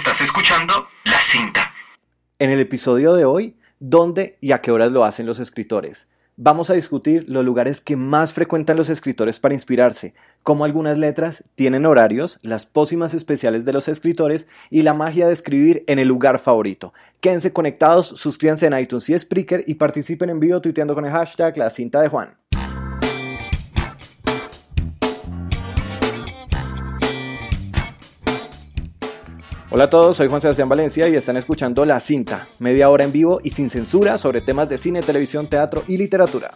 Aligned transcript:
Estás 0.00 0.22
escuchando 0.22 0.88
La 1.04 1.18
Cinta. 1.30 1.74
En 2.38 2.48
el 2.48 2.58
episodio 2.58 3.12
de 3.12 3.26
hoy, 3.26 3.58
¿dónde 3.80 4.38
y 4.40 4.52
a 4.52 4.62
qué 4.62 4.70
horas 4.70 4.90
lo 4.90 5.04
hacen 5.04 5.26
los 5.26 5.38
escritores? 5.40 6.08
Vamos 6.38 6.70
a 6.70 6.72
discutir 6.72 7.28
los 7.28 7.44
lugares 7.44 7.82
que 7.82 7.96
más 7.96 8.32
frecuentan 8.32 8.78
los 8.78 8.88
escritores 8.88 9.38
para 9.38 9.52
inspirarse, 9.52 10.14
cómo 10.42 10.64
algunas 10.64 10.96
letras 10.96 11.44
tienen 11.54 11.84
horarios, 11.84 12.38
las 12.40 12.64
pócimas 12.64 13.12
especiales 13.12 13.66
de 13.66 13.74
los 13.74 13.88
escritores 13.88 14.48
y 14.70 14.84
la 14.84 14.94
magia 14.94 15.26
de 15.26 15.34
escribir 15.34 15.84
en 15.86 15.98
el 15.98 16.08
lugar 16.08 16.38
favorito. 16.38 16.94
Quédense 17.20 17.52
conectados, 17.52 18.06
suscríbanse 18.06 18.68
en 18.68 18.78
iTunes 18.78 19.10
y 19.10 19.18
Spreaker 19.18 19.64
y 19.66 19.74
participen 19.74 20.30
en 20.30 20.40
vivo 20.40 20.62
tuiteando 20.62 20.94
con 20.94 21.04
el 21.04 21.12
hashtag 21.12 21.58
La 21.58 21.68
Cinta 21.68 22.00
de 22.00 22.08
Juan. 22.08 22.38
Hola 29.72 29.84
a 29.84 29.90
todos, 29.90 30.16
soy 30.16 30.26
Juan 30.26 30.40
Sebastián 30.40 30.68
Valencia 30.68 31.08
y 31.08 31.14
están 31.14 31.36
escuchando 31.36 31.84
La 31.84 32.00
Cinta, 32.00 32.48
media 32.58 32.90
hora 32.90 33.04
en 33.04 33.12
vivo 33.12 33.40
y 33.44 33.50
sin 33.50 33.70
censura 33.70 34.18
sobre 34.18 34.40
temas 34.40 34.68
de 34.68 34.76
cine, 34.76 35.00
televisión, 35.00 35.46
teatro 35.46 35.84
y 35.86 35.96
literatura. 35.96 36.50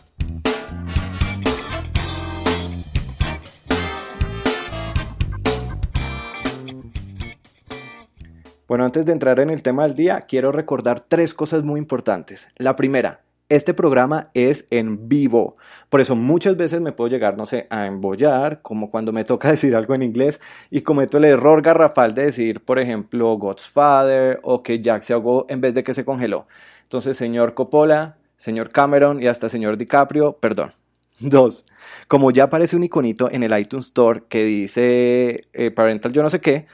Bueno, 8.66 8.84
antes 8.84 9.06
de 9.06 9.12
entrar 9.12 9.38
en 9.38 9.50
el 9.50 9.62
tema 9.62 9.84
del 9.84 9.94
día, 9.94 10.18
quiero 10.18 10.50
recordar 10.50 10.98
tres 10.98 11.34
cosas 11.34 11.62
muy 11.62 11.78
importantes. 11.78 12.48
La 12.56 12.74
primera, 12.74 13.20
este 13.48 13.74
programa 13.74 14.30
es 14.34 14.66
en 14.70 15.08
vivo, 15.08 15.54
por 15.88 16.00
eso 16.00 16.16
muchas 16.16 16.56
veces 16.56 16.80
me 16.80 16.92
puedo 16.92 17.08
llegar, 17.08 17.36
no 17.36 17.46
sé, 17.46 17.66
a 17.70 17.86
embollar, 17.86 18.62
como 18.62 18.90
cuando 18.90 19.12
me 19.12 19.24
toca 19.24 19.48
decir 19.52 19.76
algo 19.76 19.94
en 19.94 20.02
inglés 20.02 20.40
y 20.70 20.80
cometo 20.80 21.18
el 21.18 21.24
error 21.24 21.62
garrafal 21.62 22.14
de 22.14 22.24
decir, 22.24 22.64
por 22.64 22.78
ejemplo, 22.78 23.36
God's 23.36 23.68
Father 23.68 24.40
o 24.42 24.62
que 24.62 24.80
Jack 24.80 25.02
se 25.02 25.12
ahogó 25.12 25.46
en 25.48 25.60
vez 25.60 25.74
de 25.74 25.84
que 25.84 25.94
se 25.94 26.04
congeló. 26.04 26.46
Entonces, 26.82 27.16
señor 27.16 27.54
Coppola, 27.54 28.16
señor 28.36 28.70
Cameron 28.70 29.22
y 29.22 29.26
hasta 29.26 29.48
señor 29.48 29.76
DiCaprio, 29.76 30.32
perdón. 30.38 30.72
Dos, 31.20 31.64
como 32.08 32.32
ya 32.32 32.44
aparece 32.44 32.76
un 32.76 32.82
iconito 32.82 33.30
en 33.30 33.42
el 33.44 33.56
iTunes 33.56 33.86
Store 33.86 34.24
que 34.28 34.44
dice 34.44 35.42
eh, 35.52 35.70
parental 35.70 36.12
yo 36.12 36.24
no 36.24 36.30
sé 36.30 36.40
qué, 36.40 36.66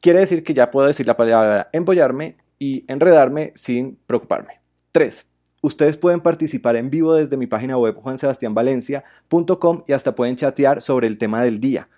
quiere 0.00 0.20
decir 0.20 0.42
que 0.42 0.54
ya 0.54 0.70
puedo 0.70 0.86
decir 0.86 1.06
la 1.06 1.16
palabra 1.18 1.68
embollarme 1.72 2.36
y 2.58 2.84
enredarme 2.90 3.52
sin 3.56 3.98
preocuparme. 4.06 4.60
Tres, 4.90 5.26
Ustedes 5.64 5.96
pueden 5.96 6.20
participar 6.20 6.76
en 6.76 6.90
vivo 6.90 7.14
desde 7.14 7.38
mi 7.38 7.46
página 7.46 7.78
web 7.78 7.94
juansebastianvalencia.com 7.94 9.84
y 9.86 9.94
hasta 9.94 10.14
pueden 10.14 10.36
chatear 10.36 10.82
sobre 10.82 11.06
el 11.06 11.16
tema 11.16 11.42
del 11.42 11.58
día. 11.58 11.88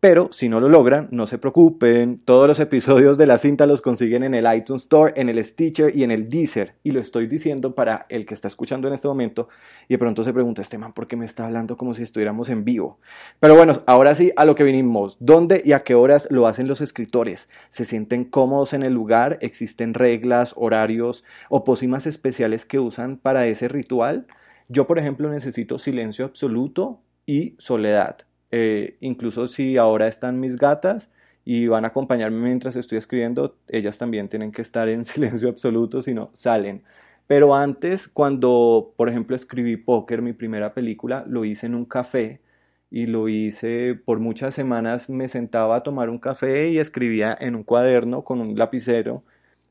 Pero 0.00 0.30
si 0.32 0.48
no 0.48 0.60
lo 0.60 0.70
logran, 0.70 1.08
no 1.10 1.26
se 1.26 1.36
preocupen, 1.36 2.22
todos 2.24 2.48
los 2.48 2.58
episodios 2.58 3.18
de 3.18 3.26
la 3.26 3.36
cinta 3.36 3.66
los 3.66 3.82
consiguen 3.82 4.22
en 4.22 4.34
el 4.34 4.46
iTunes 4.50 4.84
Store, 4.84 5.12
en 5.14 5.28
el 5.28 5.44
Stitcher 5.44 5.94
y 5.94 6.04
en 6.04 6.10
el 6.10 6.30
Deezer. 6.30 6.76
Y 6.82 6.92
lo 6.92 7.00
estoy 7.00 7.26
diciendo 7.26 7.74
para 7.74 8.06
el 8.08 8.24
que 8.24 8.32
está 8.32 8.48
escuchando 8.48 8.88
en 8.88 8.94
este 8.94 9.08
momento 9.08 9.50
y 9.88 9.94
de 9.94 9.98
pronto 9.98 10.24
se 10.24 10.32
pregunta, 10.32 10.62
este 10.62 10.78
man, 10.78 10.94
¿por 10.94 11.06
qué 11.06 11.16
me 11.16 11.26
está 11.26 11.44
hablando 11.44 11.76
como 11.76 11.92
si 11.92 12.02
estuviéramos 12.02 12.48
en 12.48 12.64
vivo? 12.64 12.98
Pero 13.40 13.54
bueno, 13.54 13.74
ahora 13.84 14.14
sí, 14.14 14.32
a 14.36 14.46
lo 14.46 14.54
que 14.54 14.64
vinimos. 14.64 15.18
¿Dónde 15.20 15.60
y 15.62 15.72
a 15.72 15.80
qué 15.80 15.94
horas 15.94 16.28
lo 16.30 16.46
hacen 16.46 16.66
los 16.66 16.80
escritores? 16.80 17.50
¿Se 17.68 17.84
sienten 17.84 18.24
cómodos 18.24 18.72
en 18.72 18.82
el 18.84 18.94
lugar? 18.94 19.36
¿Existen 19.42 19.92
reglas, 19.92 20.54
horarios 20.56 21.24
o 21.50 21.62
pócimas 21.62 22.06
especiales 22.06 22.64
que 22.64 22.78
usan 22.78 23.18
para 23.18 23.46
ese 23.48 23.68
ritual? 23.68 24.26
Yo, 24.66 24.86
por 24.86 24.98
ejemplo, 24.98 25.28
necesito 25.28 25.76
silencio 25.76 26.24
absoluto 26.24 27.02
y 27.26 27.54
soledad 27.58 28.29
eh, 28.50 28.96
incluso 29.00 29.46
si 29.46 29.76
ahora 29.78 30.08
están 30.08 30.40
mis 30.40 30.56
gatas 30.56 31.10
y 31.44 31.66
van 31.66 31.84
a 31.84 31.88
acompañarme 31.88 32.38
mientras 32.40 32.76
estoy 32.76 32.98
escribiendo, 32.98 33.56
ellas 33.68 33.98
también 33.98 34.28
tienen 34.28 34.52
que 34.52 34.62
estar 34.62 34.88
en 34.88 35.04
silencio 35.06 35.48
absoluto, 35.48 36.00
si 36.02 36.14
no 36.14 36.30
salen. 36.32 36.84
Pero 37.26 37.54
antes, 37.54 38.08
cuando, 38.08 38.92
por 38.96 39.08
ejemplo, 39.08 39.36
escribí 39.36 39.76
Póker, 39.76 40.20
mi 40.22 40.32
primera 40.32 40.74
película, 40.74 41.24
lo 41.28 41.44
hice 41.44 41.66
en 41.66 41.76
un 41.76 41.84
café 41.84 42.40
y 42.90 43.06
lo 43.06 43.28
hice 43.28 43.94
por 43.94 44.18
muchas 44.18 44.54
semanas, 44.54 45.08
me 45.08 45.28
sentaba 45.28 45.76
a 45.76 45.82
tomar 45.84 46.10
un 46.10 46.18
café 46.18 46.70
y 46.70 46.78
escribía 46.78 47.36
en 47.40 47.54
un 47.54 47.62
cuaderno 47.62 48.24
con 48.24 48.40
un 48.40 48.56
lapicero 48.58 49.22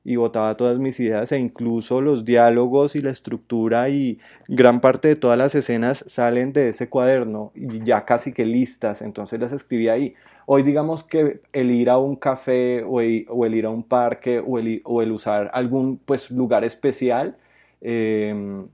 y 0.04 0.16
botaba 0.16 0.56
todas 0.56 0.80
mis 0.80 1.00
ideas 1.00 1.32
e 1.32 1.40
incluso 1.40 2.02
los 2.02 2.26
diálogos 2.26 2.96
y 2.96 3.02
la 3.02 3.12
estructura 3.12 3.90
y 3.90 4.20
gran 4.48 4.80
parte 4.80 5.10
de 5.10 5.16
todas 5.16 5.38
las 5.38 5.56
escenas 5.56 6.04
salen 6.08 6.54
de 6.54 6.70
ese 6.70 6.90
cuaderno 6.90 7.52
y 7.54 7.84
ya 7.84 8.06
casi 8.06 8.34
que 8.34 8.46
listas, 8.46 9.02
entonces 9.02 9.40
las 9.40 9.52
escribí 9.52 9.90
ahí. 9.90 10.16
Hoy 10.46 10.64
digamos 10.64 11.04
que 11.04 11.42
el 11.54 11.72
ir 11.72 11.90
a 11.90 11.98
un 11.98 12.16
café 12.16 12.84
o 12.84 13.02
el, 13.02 13.54
ir 13.54 13.66
a 13.66 13.70
un 13.70 13.84
parque 13.84 14.40
o 14.40 14.58
el, 14.58 15.12
usar 15.12 15.52
algún 15.54 15.98
pues, 15.98 16.32
lugar 16.32 16.64
especial, 16.64 17.38
em, 17.82 18.68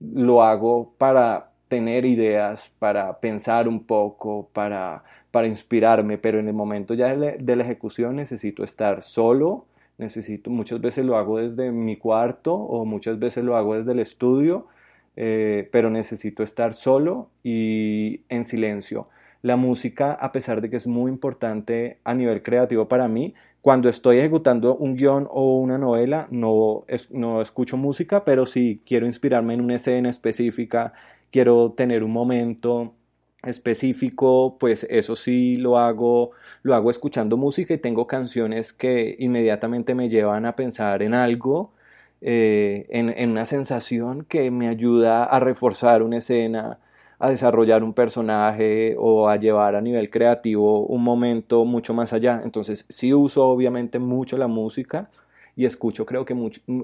lo 0.00 0.42
hago 0.42 0.94
para 0.98 1.50
tener 1.68 2.04
ideas, 2.04 2.72
para 2.80 3.20
pensar 3.20 3.68
un 3.68 3.84
poco, 3.84 4.48
para, 4.52 5.04
para 5.30 5.46
inspirarme, 5.46 6.18
pero 6.18 6.40
en 6.40 6.48
el 6.48 6.54
momento 6.54 6.94
ya 6.94 7.14
de 7.14 7.56
la 7.56 7.62
ejecución 7.62 8.16
necesito 8.16 8.64
estar 8.64 9.02
solo, 9.02 9.66
necesito, 10.00 10.50
muchas 10.50 10.80
veces 10.80 11.04
lo 11.04 11.16
hago 11.16 11.38
desde 11.38 11.70
mi 11.70 11.96
cuarto 11.96 12.54
o 12.54 12.84
muchas 12.84 13.18
veces 13.18 13.44
lo 13.44 13.56
hago 13.56 13.76
desde 13.76 13.92
el 13.92 14.00
estudio, 14.00 14.66
eh, 15.14 15.68
pero 15.70 15.90
necesito 15.90 16.42
estar 16.42 16.74
solo 16.74 17.28
y 17.44 18.22
en 18.28 18.44
silencio. 18.44 19.08
La 19.42 19.56
música, 19.56 20.12
a 20.12 20.32
pesar 20.32 20.60
de 20.60 20.70
que 20.70 20.76
es 20.76 20.86
muy 20.86 21.10
importante 21.10 21.98
a 22.04 22.14
nivel 22.14 22.42
creativo 22.42 22.88
para 22.88 23.08
mí, 23.08 23.34
cuando 23.60 23.88
estoy 23.88 24.18
ejecutando 24.18 24.74
un 24.74 24.96
guion 24.96 25.28
o 25.30 25.58
una 25.58 25.78
novela, 25.78 26.26
no, 26.30 26.84
no 27.10 27.42
escucho 27.42 27.76
música, 27.76 28.24
pero 28.24 28.46
sí 28.46 28.82
quiero 28.86 29.06
inspirarme 29.06 29.54
en 29.54 29.60
una 29.60 29.76
escena 29.76 30.08
específica, 30.08 30.94
quiero 31.30 31.72
tener 31.72 32.02
un 32.02 32.10
momento, 32.10 32.94
específico, 33.42 34.56
pues 34.58 34.86
eso 34.90 35.16
sí 35.16 35.56
lo 35.56 35.78
hago, 35.78 36.32
lo 36.62 36.74
hago 36.74 36.90
escuchando 36.90 37.36
música 37.36 37.74
y 37.74 37.78
tengo 37.78 38.06
canciones 38.06 38.72
que 38.72 39.16
inmediatamente 39.18 39.94
me 39.94 40.08
llevan 40.08 40.46
a 40.46 40.56
pensar 40.56 41.02
en 41.02 41.14
algo, 41.14 41.72
eh, 42.20 42.86
en, 42.90 43.30
una 43.30 43.46
sensación 43.46 44.24
que 44.24 44.50
me 44.50 44.68
ayuda 44.68 45.24
a 45.24 45.40
reforzar 45.40 46.02
una 46.02 46.18
escena, 46.18 46.78
a 47.18 47.30
desarrollar 47.30 47.82
un 47.82 47.94
personaje 47.94 48.94
o 48.98 49.28
a 49.28 49.36
llevar 49.36 49.74
a 49.74 49.80
nivel 49.80 50.10
creativo 50.10 50.86
un 50.86 51.02
momento 51.02 51.64
mucho 51.64 51.94
más 51.94 52.12
allá. 52.12 52.40
Entonces 52.44 52.84
sí 52.88 53.14
uso 53.14 53.46
obviamente 53.46 53.98
mucho 53.98 54.36
la 54.38 54.48
música 54.48 55.08
y 55.56 55.64
escucho 55.66 56.06
creo 56.06 56.24
que 56.24 56.34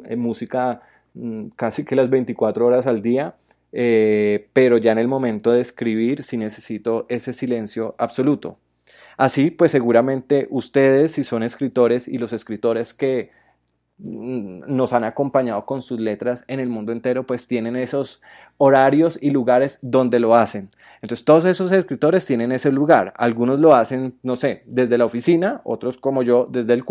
eh, 0.09 0.17
música 0.17 0.81
mm, 1.15 1.49
casi 1.57 1.85
que 1.85 1.97
las 1.97 2.11
24 2.11 2.67
horas 2.67 2.87
al 2.87 3.03
día 3.03 3.35
eh, 3.79 4.49
pero 4.55 4.79
ya 4.79 4.93
en 4.93 4.99
el 4.99 5.07
momento 5.07 5.53
de 5.53 5.61
escribir 5.61 6.23
sí 6.23 6.39
necesito 6.39 7.05
ese 7.11 7.35
silencio 7.35 7.95
absoluto. 7.99 8.59
Así, 9.19 9.51
pues 9.51 9.71
seguramente 9.71 10.47
ustedes, 10.51 11.13
si 11.13 11.25
son 11.25 11.43
escritores 11.43 12.09
y 12.09 12.17
los 12.17 12.33
escritores 12.33 12.95
que 12.95 13.33
mm, 13.99 14.75
nos 14.75 14.95
han 14.95 15.05
acompañado 15.05 15.67
con 15.67 15.83
sus 15.83 16.01
letras 16.01 16.43
en 16.49 16.59
el 16.59 16.71
mundo 16.71 16.91
entero, 16.91 17.27
pues 17.27 17.49
tienen 17.49 17.77
esos 17.77 18.23
horarios 18.59 19.19
y 19.21 19.31
lugares 19.31 19.79
donde 19.83 20.21
lo 20.21 20.35
hacen. 20.35 20.71
Entonces 21.03 21.25
todos 21.25 21.45
esos 21.45 21.71
escritores 21.73 22.25
tienen 22.27 22.53
ese 22.53 22.73
lugar. 22.73 23.13
Algunos 23.17 23.61
lo 23.61 23.75
hacen, 23.75 24.19
no 24.23 24.35
sé, 24.35 24.63
desde 24.67 24.99
la 24.99 25.05
oficina, 25.05 25.61
otros 25.65 25.99
como 25.99 26.23
yo 26.23 26.49
desde 26.51 26.73
el, 26.73 26.85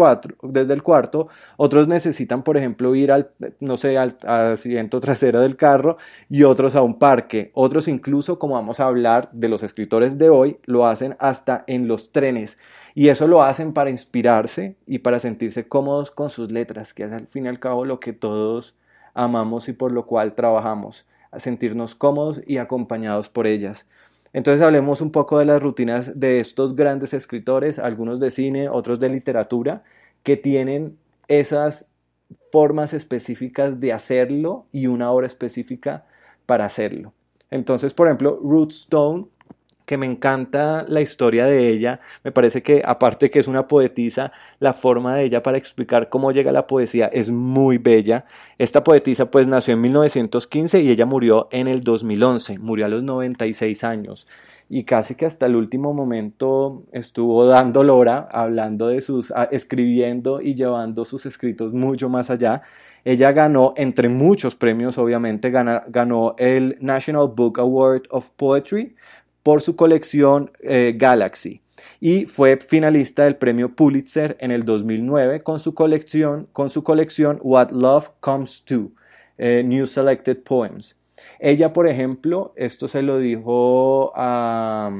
desde 0.43 0.73
el 0.73 0.83
cuarto, 0.83 1.27
otros 1.57 1.87
necesitan, 1.87 2.43
por 2.43 2.55
ejemplo, 2.55 2.93
ir 2.95 3.11
al, 3.11 3.31
no 3.59 3.77
sé, 3.77 3.97
al, 3.97 4.15
asiento 4.23 5.01
trasero 5.01 5.41
del 5.41 5.55
carro 5.55 5.97
y 6.29 6.43
otros 6.43 6.75
a 6.75 6.81
un 6.81 6.99
parque. 6.99 7.51
Otros 7.53 7.87
incluso, 7.87 8.37
como 8.39 8.55
vamos 8.55 8.79
a 8.79 8.85
hablar 8.85 9.29
de 9.31 9.49
los 9.49 9.63
escritores 9.63 10.17
de 10.17 10.29
hoy, 10.29 10.57
lo 10.65 10.85
hacen 10.85 11.15
hasta 11.19 11.63
en 11.67 11.87
los 11.87 12.11
trenes. 12.11 12.57
Y 12.93 13.09
eso 13.09 13.27
lo 13.27 13.43
hacen 13.43 13.73
para 13.73 13.89
inspirarse 13.89 14.77
y 14.87 14.99
para 14.99 15.19
sentirse 15.19 15.67
cómodos 15.67 16.11
con 16.11 16.29
sus 16.29 16.51
letras, 16.51 16.93
que 16.93 17.03
es 17.03 17.11
al 17.11 17.27
fin 17.27 17.45
y 17.45 17.49
al 17.49 17.59
cabo 17.59 17.85
lo 17.85 17.99
que 17.99 18.13
todos 18.13 18.75
amamos 19.13 19.67
y 19.67 19.73
por 19.73 19.91
lo 19.91 20.05
cual 20.05 20.35
trabajamos 20.35 21.05
sentirnos 21.39 21.95
cómodos 21.95 22.41
y 22.45 22.57
acompañados 22.57 23.29
por 23.29 23.47
ellas. 23.47 23.87
Entonces 24.33 24.61
hablemos 24.61 24.99
un 25.01 25.11
poco 25.11 25.39
de 25.39 25.45
las 25.45 25.61
rutinas 25.61 26.19
de 26.19 26.39
estos 26.39 26.75
grandes 26.75 27.13
escritores, 27.13 27.79
algunos 27.79 28.19
de 28.19 28.31
cine, 28.31 28.67
otros 28.69 28.99
de 28.99 29.09
literatura, 29.09 29.83
que 30.23 30.35
tienen 30.35 30.97
esas 31.27 31.89
formas 32.51 32.93
específicas 32.93 33.79
de 33.79 33.93
hacerlo 33.93 34.65
y 34.71 34.87
una 34.87 35.11
hora 35.11 35.27
específica 35.27 36.05
para 36.45 36.65
hacerlo. 36.65 37.13
Entonces, 37.49 37.93
por 37.93 38.07
ejemplo, 38.07 38.39
Ruth 38.41 38.71
Stone 38.71 39.27
que 39.85 39.97
me 39.97 40.05
encanta 40.05 40.85
la 40.87 41.01
historia 41.01 41.45
de 41.45 41.69
ella. 41.69 41.99
Me 42.23 42.31
parece 42.31 42.63
que 42.63 42.81
aparte 42.85 43.29
que 43.29 43.39
es 43.39 43.47
una 43.47 43.67
poetisa, 43.67 44.31
la 44.59 44.73
forma 44.73 45.15
de 45.15 45.23
ella 45.25 45.43
para 45.43 45.57
explicar 45.57 46.09
cómo 46.09 46.31
llega 46.31 46.51
la 46.51 46.67
poesía 46.67 47.07
es 47.07 47.31
muy 47.31 47.77
bella. 47.77 48.25
Esta 48.57 48.83
poetisa 48.83 49.29
pues 49.31 49.47
nació 49.47 49.75
en 49.75 49.81
1915 49.81 50.81
y 50.81 50.89
ella 50.89 51.05
murió 51.05 51.47
en 51.51 51.67
el 51.67 51.83
2011, 51.83 52.59
murió 52.59 52.85
a 52.85 52.89
los 52.89 53.03
96 53.03 53.83
años. 53.83 54.27
y 54.67 54.83
casi 54.83 55.13
que 55.13 55.27
hasta 55.27 55.45
el 55.45 55.55
último 55.55 55.93
momento 55.93 56.85
estuvo 56.91 57.45
dando 57.45 57.83
lora, 57.83 58.27
hablando 58.31 58.87
de 58.87 59.01
sus, 59.01 59.31
escribiendo 59.51 60.41
y 60.41 60.55
llevando 60.55 61.05
sus 61.05 61.27
escritos 61.27 61.71
mucho 61.71 62.09
más 62.09 62.31
allá. 62.31 62.63
Ella 63.03 63.31
ganó, 63.31 63.73
entre 63.77 64.09
muchos 64.09 64.55
premios, 64.55 64.97
obviamente, 64.97 65.51
ganó 65.51 66.33
el 66.39 66.77
National 66.81 67.27
Book 67.35 67.59
Award 67.59 68.03
of 68.09 68.31
Poetry 68.31 68.95
por 69.45 69.61
su 69.61 69.75
colección 69.75 70.49
eh, 70.59 70.95
Galaxy 70.97 71.61
y 72.01 72.25
fue 72.25 72.57
finalista 72.57 73.25
del 73.25 73.35
premio 73.35 73.75
Pulitzer 73.75 74.35
en 74.39 74.49
el 74.49 74.65
2009 74.65 75.41
con 75.41 75.59
su 75.59 75.75
colección, 75.75 76.47
con 76.51 76.71
su 76.71 76.83
colección 76.83 77.39
What 77.43 77.69
Love 77.69 78.09
Comes 78.21 78.65
To, 78.65 78.89
eh, 79.37 79.61
New 79.63 79.85
Selected 79.85 80.39
Poems. 80.39 80.97
Ella, 81.39 81.73
por 81.73 81.87
ejemplo, 81.87 82.53
esto 82.55 82.87
se 82.87 83.03
lo 83.03 83.19
dijo 83.19 84.13
a, 84.15 84.91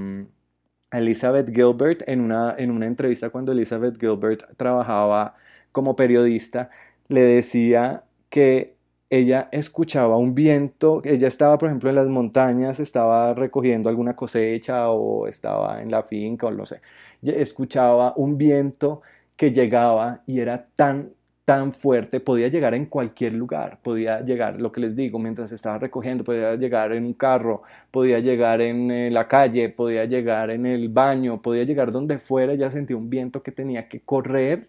Elizabeth 0.92 1.50
Gilbert 1.52 2.04
en 2.06 2.22
una, 2.22 2.54
en 2.56 2.70
una 2.70 2.86
entrevista 2.86 3.32
cuando 3.32 3.52
Elizabeth 3.52 4.00
Gilbert 4.00 4.44
trabajaba 4.58 5.34
como 5.72 5.96
periodista, 5.96 6.70
le 7.08 7.22
decía 7.22 8.04
que 8.30 8.75
ella 9.10 9.50
escuchaba 9.52 10.18
un 10.18 10.36
viento, 10.36 11.02
ella 11.06 11.28
estaba 11.28 11.58
por 11.58 11.70
ejemplo 11.70 11.90
en 11.90 11.96
las 11.96 12.08
montañas, 12.08 12.80
estaba 12.80 13.34
recogiendo 13.34 13.90
alguna 13.90 14.16
cosecha 14.16 14.90
o 14.90 15.28
estaba 15.28 15.82
en 15.82 15.92
la 15.92 16.04
finca 16.04 16.48
o 16.48 16.52
no 16.52 16.66
sé, 16.66 16.82
escuchaba 17.22 18.14
un 18.18 18.38
viento 18.38 19.02
que 19.36 19.52
llegaba 19.52 20.22
y 20.26 20.40
era 20.40 20.68
tan 20.76 21.12
tan 21.46 21.74
fuerte, 21.74 22.20
podía 22.20 22.48
llegar 22.48 22.74
en 22.74 22.88
cualquier 22.88 23.34
lugar, 23.34 23.80
podía 23.84 24.22
llegar, 24.22 24.60
lo 24.60 24.72
que 24.72 24.82
les 24.82 24.96
digo, 24.96 25.20
mientras 25.20 25.52
estaba 25.52 25.78
recogiendo, 25.78 26.24
podía 26.24 26.56
llegar 26.56 26.92
en 26.92 27.06
un 27.06 27.14
carro, 27.14 27.62
podía 27.92 28.20
llegar 28.20 28.62
en 28.62 28.90
eh, 28.90 29.12
la 29.12 29.28
calle, 29.28 29.70
podía 29.70 30.06
llegar 30.06 30.50
en 30.50 30.66
el 30.66 30.90
baño, 30.90 31.42
podía 31.44 31.64
llegar 31.64 31.92
donde 31.92 32.18
fuera, 32.18 32.56
ya 32.56 32.72
sentía 32.72 32.98
un 32.98 33.12
viento 33.12 33.44
que 33.44 33.52
tenía 33.52 33.88
que 33.88 34.02
correr 34.02 34.68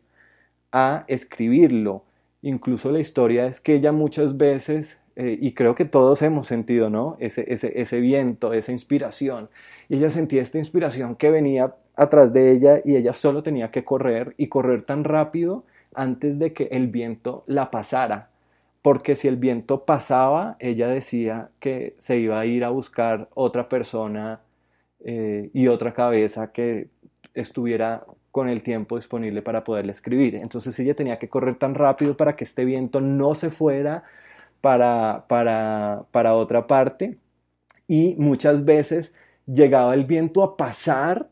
a 0.73 1.05
escribirlo. 1.09 2.06
Incluso 2.47 2.93
la 2.93 3.01
historia 3.01 3.47
es 3.47 3.59
que 3.61 3.75
ella 3.75 3.91
muchas 3.91 4.37
veces, 4.37 5.01
eh, 5.17 5.37
y 5.41 5.51
creo 5.51 5.75
que 5.75 5.85
todos 5.85 6.23
hemos 6.23 6.47
sentido, 6.47 6.91
¿no? 6.91 7.17
Ese, 7.19 7.53
ese, 7.53 7.81
ese 7.81 7.99
viento, 7.99 8.53
esa 8.53 8.71
inspiración. 8.71 9.49
Y 9.89 9.97
ella 9.97 10.11
sentía 10.11 10.43
esta 10.43 10.59
inspiración 10.59 11.17
que 11.17 11.33
venía 11.33 11.75
atrás 11.97 12.33
de 12.33 12.53
ella 12.53 12.81
y 12.85 12.95
ella 12.95 13.15
solo 13.15 13.43
tenía 13.43 13.73
que 13.73 13.83
correr 13.83 14.35
y 14.37 14.47
correr 14.47 14.83
tan 14.83 15.03
rápido 15.03 15.65
antes 15.93 16.39
de 16.39 16.53
que 16.53 16.69
el 16.71 16.87
viento 16.87 17.43
la 17.49 17.73
pasara, 17.73 18.31
porque 18.81 19.17
si 19.17 19.27
el 19.27 19.39
viento 19.39 19.85
pasaba, 19.85 20.55
ella 20.61 20.87
decía 20.87 21.49
que 21.59 21.97
se 21.99 22.19
iba 22.19 22.39
a 22.39 22.47
ir 22.47 22.63
a 22.63 22.69
buscar 22.69 23.29
otra 23.35 23.69
persona 23.69 24.39
eh, 25.01 25.51
y 25.53 25.67
otra 25.67 25.95
cabeza 25.95 26.53
que 26.53 26.91
estuviera 27.35 28.05
con 28.37 28.51
el 28.51 28.63
tiempo 28.63 28.97
disponible 28.97 29.41
para 29.41 29.65
poderle 29.65 29.93
escribir. 29.93 30.35
Entonces 30.35 30.79
ella 30.79 30.93
tenía 30.93 31.19
que 31.19 31.31
correr 31.31 31.57
tan 31.57 31.75
rápido 31.75 32.19
para 32.19 32.37
que 32.37 32.45
este 32.45 32.67
viento 32.67 33.01
no 33.01 33.35
se 33.35 33.49
fuera 33.49 34.03
para, 34.61 35.25
para, 35.27 36.05
para 36.11 36.35
otra 36.35 36.67
parte 36.67 37.17
y 37.87 38.15
muchas 38.19 38.67
veces 38.67 39.15
llegaba 39.47 39.95
el 39.95 40.05
viento 40.05 40.43
a 40.43 40.59
pasar, 40.59 41.31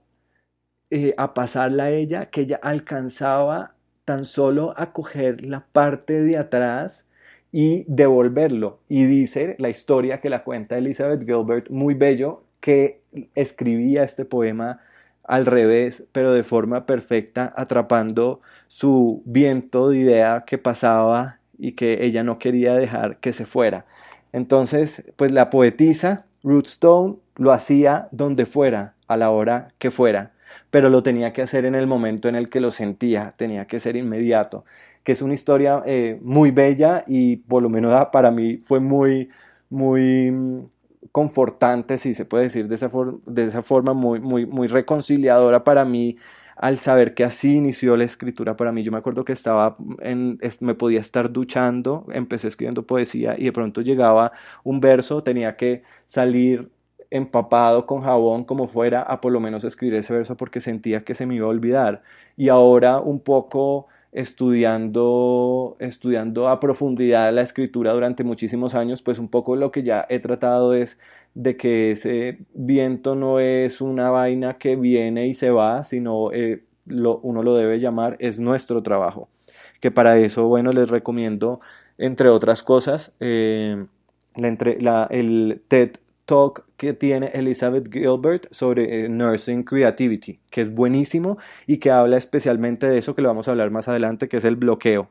eh, 0.89 1.13
a 1.19 1.35
pasarla 1.35 1.85
a 1.85 1.91
ella, 1.91 2.31
que 2.31 2.41
ella 2.41 2.59
alcanzaba 2.63 3.75
tan 4.07 4.25
solo 4.25 4.73
a 4.79 4.95
coger 4.95 5.45
la 5.45 5.67
parte 5.73 6.23
de 6.23 6.39
atrás 6.39 7.07
y 7.53 7.85
devolverlo. 7.87 8.79
Y 8.89 9.05
dice 9.05 9.57
la 9.59 9.69
historia 9.69 10.23
que 10.23 10.31
la 10.31 10.43
cuenta 10.43 10.79
Elizabeth 10.79 11.23
Gilbert, 11.27 11.69
muy 11.69 11.93
bello, 11.93 12.45
que 12.61 13.03
escribía 13.35 14.05
este 14.05 14.25
poema 14.25 14.81
al 15.25 15.47
revés, 15.47 16.05
pero 16.13 16.33
de 16.33 16.45
forma 16.45 16.87
perfecta, 16.87 17.53
atrapando 17.57 18.41
su 18.69 19.23
viento 19.25 19.91
de 19.91 19.99
idea 19.99 20.45
que 20.47 20.59
pasaba 20.59 21.39
y 21.59 21.73
que 21.73 22.05
ella 22.05 22.23
no 22.23 22.39
quería 22.39 22.75
dejar 22.75 23.19
que 23.19 23.33
se 23.33 23.47
fuera. 23.47 23.87
Entonces, 24.33 25.05
pues 25.17 25.33
la 25.33 25.51
poetisa 25.51 26.27
Rootstone 26.43 27.17
lo 27.37 27.53
hacía 27.53 28.09
donde 28.11 28.47
fuera, 28.47 28.95
a 29.07 29.17
la 29.17 29.31
hora 29.31 29.69
que 29.79 29.91
fuera 29.91 30.35
pero 30.71 30.91
lo 30.91 31.03
tenía 31.03 31.33
que 31.33 31.43
hacer 31.43 31.67
en 31.67 31.77
el 31.77 31.87
momento 31.87 32.29
en 32.29 32.35
el 32.35 32.49
que 32.51 32.61
lo 32.61 32.71
sentía, 32.73 33.35
tenía 33.37 33.67
que 33.67 33.79
ser 33.81 33.95
inmediato, 33.95 34.65
que 35.05 35.13
es 35.13 35.23
una 35.23 35.35
historia 35.35 35.83
eh, 35.87 36.19
muy 36.23 36.51
bella 36.51 37.05
y 37.07 37.37
por 37.37 37.63
lo 37.63 37.69
menos 37.69 37.93
ah, 37.95 38.11
para 38.11 38.31
mí 38.33 38.57
fue 38.57 38.81
muy, 38.81 39.31
muy 39.71 40.31
mm, 40.33 40.67
confortante, 41.13 41.99
si 41.99 42.15
se 42.15 42.25
puede 42.25 42.45
decir 42.45 42.69
de 42.69 42.75
esa, 42.75 42.91
de 43.27 43.45
esa 43.45 43.63
forma, 43.63 43.95
muy, 43.95 44.21
muy, 44.21 44.47
muy 44.47 44.69
reconciliadora 44.69 45.65
para 45.65 45.85
mí 45.85 46.17
al 46.57 46.79
saber 46.79 47.15
que 47.15 47.25
así 47.25 47.57
inició 47.57 47.97
la 47.97 48.05
escritura 48.05 48.57
para 48.57 48.73
mí. 48.73 48.83
Yo 48.83 48.93
me 48.93 48.99
acuerdo 48.99 49.25
que 49.25 49.33
estaba 49.33 49.77
en, 50.01 50.39
me 50.61 50.75
podía 50.75 51.01
estar 51.01 51.33
duchando, 51.33 52.07
empecé 52.13 52.49
escribiendo 52.49 52.87
poesía 52.87 53.35
y 53.39 53.45
de 53.45 53.53
pronto 53.53 53.81
llegaba 53.81 54.33
un 54.63 54.81
verso, 54.81 55.23
tenía 55.23 55.57
que 55.57 55.83
salir 56.07 56.71
empapado 57.11 57.87
con 57.87 58.03
jabón 58.03 58.45
como 58.45 58.67
fuera 58.67 59.03
a 59.03 59.21
por 59.21 59.33
lo 59.33 59.41
menos 59.41 59.63
escribir 59.65 59.95
ese 59.97 60.13
verso 60.13 60.37
porque 60.37 60.61
sentía 60.61 61.05
que 61.05 61.15
se 61.15 61.27
me 61.27 61.37
iba 61.37 61.47
a 61.47 61.51
olvidar. 61.51 62.03
Y 62.37 62.49
ahora 62.49 62.99
un 63.01 63.21
poco 63.21 63.89
estudiando, 64.15 65.77
estudiando 65.81 66.49
a 66.49 66.61
profundidad 66.61 67.35
la 67.35 67.43
escritura 67.43 67.93
durante 67.93 68.23
muchísimos 68.23 68.75
años, 68.77 69.03
pues 69.03 69.19
un 69.19 69.29
poco 69.29 69.57
lo 69.57 69.73
que 69.73 69.83
ya 69.83 70.07
he 70.09 70.21
tratado 70.21 70.73
es 70.73 70.99
de 71.35 71.57
que 71.57 71.91
ese 71.91 72.39
viento 72.55 73.17
no 73.17 73.41
es 73.41 73.81
una 73.81 74.11
vaina 74.11 74.55
que 74.55 74.77
viene 74.77 75.27
y 75.27 75.35
se 75.35 75.51
va, 75.51 75.83
sino 75.83 76.33
eh, 76.33 76.63
uno 76.87 77.43
lo 77.43 77.57
debe 77.57 77.81
llamar, 77.81 78.17
es 78.21 78.39
nuestro 78.39 78.85
trabajo. 78.85 79.29
Que 79.81 79.91
para 79.91 80.17
eso, 80.17 80.47
bueno, 80.47 80.73
les 80.73 80.89
recomiendo, 80.89 81.61
entre 81.99 82.29
otras 82.29 82.63
cosas, 82.63 83.13
eh, 83.19 83.85
la, 84.37 84.49
entre, 84.49 84.81
la, 84.81 85.09
el 85.11 85.61
TED 85.67 85.97
talk 86.25 86.65
que 86.77 86.93
tiene 86.93 87.31
Elizabeth 87.35 87.93
Gilbert 87.93 88.47
sobre 88.51 89.05
eh, 89.05 89.09
Nursing 89.09 89.65
Creativity, 89.65 90.41
que 90.51 90.63
es 90.63 90.75
buenísimo 90.75 91.39
y 91.67 91.79
que 91.79 91.91
habla 91.91 92.17
especialmente 92.17 92.87
de 92.87 92.99
eso 92.99 93.15
que 93.15 93.23
lo 93.23 93.29
vamos 93.29 93.49
a 93.49 93.53
hablar 93.53 93.71
más 93.71 93.89
adelante, 93.89 94.29
que 94.29 94.39
es 94.39 94.45
el 94.45 94.57
bloqueo. 94.57 95.09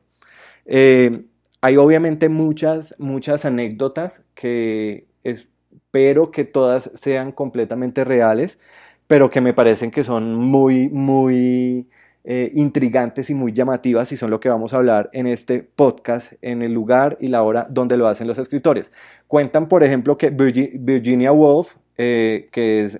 Eh, 0.65 1.25
hay 1.61 1.77
obviamente 1.77 2.29
muchas, 2.29 2.95
muchas 2.97 3.45
anécdotas 3.45 4.23
que 4.35 5.07
espero 5.23 6.31
que 6.31 6.43
todas 6.43 6.91
sean 6.93 7.31
completamente 7.31 8.03
reales, 8.03 8.59
pero 9.07 9.29
que 9.29 9.41
me 9.41 9.53
parecen 9.53 9.91
que 9.91 10.03
son 10.03 10.35
muy, 10.35 10.89
muy 10.89 11.87
eh, 12.25 12.51
intrigantes 12.55 13.29
y 13.29 13.33
muy 13.33 13.51
llamativas 13.51 14.11
y 14.13 14.17
son 14.17 14.31
lo 14.31 14.39
que 14.39 14.47
vamos 14.47 14.73
a 14.73 14.77
hablar 14.77 15.09
en 15.11 15.27
este 15.27 15.61
podcast, 15.61 16.33
en 16.41 16.61
el 16.61 16.73
lugar 16.73 17.17
y 17.19 17.27
la 17.27 17.43
hora 17.43 17.67
donde 17.69 17.97
lo 17.97 18.07
hacen 18.07 18.27
los 18.27 18.37
escritores. 18.37 18.93
Cuentan, 19.27 19.67
por 19.67 19.83
ejemplo, 19.83 20.17
que 20.17 20.29
Virginia 20.29 21.33
Woolf, 21.33 21.75
eh, 21.97 22.47
que 22.51 22.85
es 22.85 22.97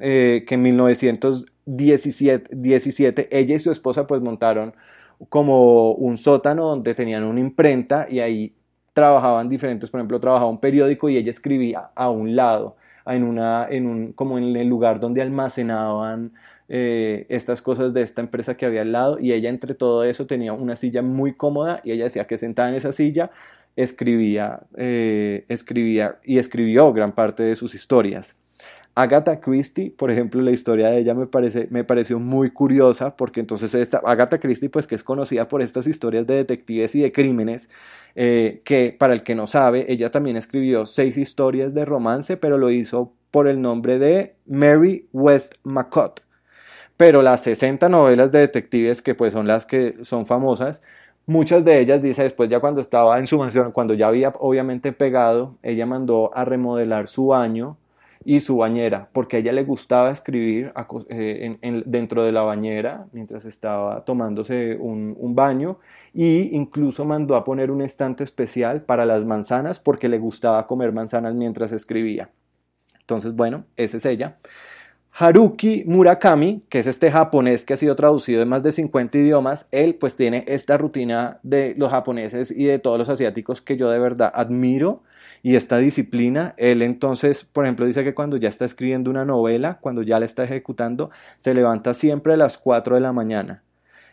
eh, 0.00 0.44
que 0.46 0.54
en 0.54 0.62
1917 0.62 2.50
17, 2.56 3.28
ella 3.30 3.54
y 3.54 3.60
su 3.60 3.70
esposa 3.70 4.06
pues 4.06 4.20
montaron 4.20 4.74
como 5.28 5.92
un 5.92 6.16
sótano 6.16 6.66
donde 6.66 6.94
tenían 6.94 7.24
una 7.24 7.40
imprenta 7.40 8.06
y 8.10 8.20
ahí 8.20 8.54
trabajaban 8.92 9.48
diferentes, 9.48 9.90
por 9.90 10.00
ejemplo, 10.00 10.18
trabajaba 10.20 10.50
un 10.50 10.58
periódico 10.58 11.08
y 11.08 11.16
ella 11.18 11.30
escribía 11.30 11.90
a 11.94 12.10
un 12.10 12.34
lado, 12.34 12.76
en 13.06 13.22
una, 13.22 13.68
en 13.68 13.86
un, 13.86 14.12
como 14.12 14.38
en 14.38 14.56
el 14.56 14.68
lugar 14.68 14.98
donde 14.98 15.22
almacenaban 15.22 16.32
eh, 16.68 17.26
estas 17.28 17.62
cosas 17.62 17.94
de 17.94 18.02
esta 18.02 18.20
empresa 18.20 18.56
que 18.56 18.66
había 18.66 18.82
al 18.82 18.92
lado 18.92 19.18
y 19.20 19.32
ella 19.32 19.50
entre 19.50 19.74
todo 19.74 20.02
eso 20.02 20.26
tenía 20.26 20.52
una 20.52 20.74
silla 20.74 21.00
muy 21.00 21.34
cómoda 21.34 21.80
y 21.84 21.92
ella 21.92 22.04
decía 22.04 22.26
que 22.26 22.38
sentada 22.38 22.68
en 22.70 22.74
esa 22.74 22.92
silla 22.92 23.30
escribía, 23.76 24.60
eh, 24.76 25.44
escribía 25.48 26.18
y 26.24 26.38
escribió 26.38 26.92
gran 26.92 27.12
parte 27.14 27.42
de 27.44 27.54
sus 27.54 27.74
historias. 27.74 28.36
Agatha 28.98 29.40
Christie, 29.40 29.90
por 29.90 30.10
ejemplo, 30.10 30.40
la 30.40 30.50
historia 30.50 30.88
de 30.88 30.98
ella 30.98 31.12
me, 31.12 31.26
parece, 31.26 31.68
me 31.70 31.84
pareció 31.84 32.18
muy 32.18 32.50
curiosa 32.50 33.14
porque 33.14 33.40
entonces 33.40 33.74
esta, 33.74 33.98
Agatha 33.98 34.38
Christie, 34.40 34.70
pues 34.70 34.86
que 34.86 34.94
es 34.94 35.04
conocida 35.04 35.48
por 35.48 35.60
estas 35.60 35.86
historias 35.86 36.26
de 36.26 36.36
detectives 36.36 36.94
y 36.94 37.00
de 37.00 37.12
crímenes, 37.12 37.68
eh, 38.14 38.62
que 38.64 38.96
para 38.98 39.12
el 39.12 39.22
que 39.22 39.34
no 39.34 39.46
sabe, 39.46 39.84
ella 39.92 40.10
también 40.10 40.38
escribió 40.38 40.86
seis 40.86 41.18
historias 41.18 41.74
de 41.74 41.84
romance, 41.84 42.38
pero 42.38 42.56
lo 42.56 42.70
hizo 42.70 43.12
por 43.30 43.48
el 43.48 43.60
nombre 43.60 43.98
de 43.98 44.36
Mary 44.46 45.06
West 45.12 45.56
McCott 45.62 46.25
pero 46.96 47.22
las 47.22 47.42
60 47.42 47.88
novelas 47.88 48.32
de 48.32 48.40
detectives 48.40 49.02
que 49.02 49.14
pues 49.14 49.32
son 49.32 49.46
las 49.46 49.66
que 49.66 49.96
son 50.02 50.26
famosas, 50.26 50.82
muchas 51.26 51.64
de 51.64 51.80
ellas, 51.80 52.02
dice 52.02 52.22
después 52.22 52.48
ya 52.48 52.60
cuando 52.60 52.80
estaba 52.80 53.18
en 53.18 53.26
su 53.26 53.38
mansión, 53.38 53.72
cuando 53.72 53.94
ya 53.94 54.08
había 54.08 54.30
obviamente 54.38 54.92
pegado, 54.92 55.56
ella 55.62 55.86
mandó 55.86 56.30
a 56.34 56.44
remodelar 56.44 57.08
su 57.08 57.28
baño 57.28 57.76
y 58.24 58.40
su 58.40 58.56
bañera, 58.56 59.08
porque 59.12 59.36
a 59.36 59.40
ella 59.40 59.52
le 59.52 59.62
gustaba 59.62 60.10
escribir 60.10 60.72
eh, 61.10 61.82
dentro 61.86 62.24
de 62.24 62.32
la 62.32 62.42
bañera 62.42 63.06
mientras 63.12 63.44
estaba 63.44 64.04
tomándose 64.04 64.76
un, 64.80 65.14
un 65.18 65.34
baño 65.36 65.78
y 66.12 66.56
incluso 66.56 67.04
mandó 67.04 67.36
a 67.36 67.44
poner 67.44 67.70
un 67.70 67.82
estante 67.82 68.24
especial 68.24 68.82
para 68.82 69.06
las 69.06 69.24
manzanas 69.24 69.78
porque 69.78 70.08
le 70.08 70.18
gustaba 70.18 70.66
comer 70.66 70.92
manzanas 70.92 71.34
mientras 71.34 71.70
escribía. 71.72 72.30
Entonces, 72.98 73.36
bueno, 73.36 73.64
esa 73.76 73.98
es 73.98 74.06
ella. 74.06 74.38
Haruki 75.18 75.82
Murakami, 75.86 76.62
que 76.68 76.80
es 76.80 76.86
este 76.86 77.10
japonés 77.10 77.64
que 77.64 77.72
ha 77.72 77.78
sido 77.78 77.96
traducido 77.96 78.42
en 78.42 78.50
más 78.50 78.62
de 78.62 78.70
50 78.70 79.16
idiomas, 79.16 79.66
él 79.70 79.94
pues 79.94 80.14
tiene 80.14 80.44
esta 80.46 80.76
rutina 80.76 81.40
de 81.42 81.74
los 81.78 81.90
japoneses 81.90 82.50
y 82.50 82.66
de 82.66 82.78
todos 82.78 82.98
los 82.98 83.08
asiáticos 83.08 83.62
que 83.62 83.78
yo 83.78 83.88
de 83.88 83.98
verdad 83.98 84.30
admiro 84.34 85.02
y 85.42 85.54
esta 85.54 85.78
disciplina. 85.78 86.52
Él 86.58 86.82
entonces, 86.82 87.44
por 87.44 87.64
ejemplo, 87.64 87.86
dice 87.86 88.04
que 88.04 88.12
cuando 88.12 88.36
ya 88.36 88.50
está 88.50 88.66
escribiendo 88.66 89.10
una 89.10 89.24
novela, 89.24 89.78
cuando 89.80 90.02
ya 90.02 90.20
la 90.20 90.26
está 90.26 90.44
ejecutando, 90.44 91.10
se 91.38 91.54
levanta 91.54 91.94
siempre 91.94 92.34
a 92.34 92.36
las 92.36 92.58
4 92.58 92.96
de 92.96 93.00
la 93.00 93.14
mañana. 93.14 93.62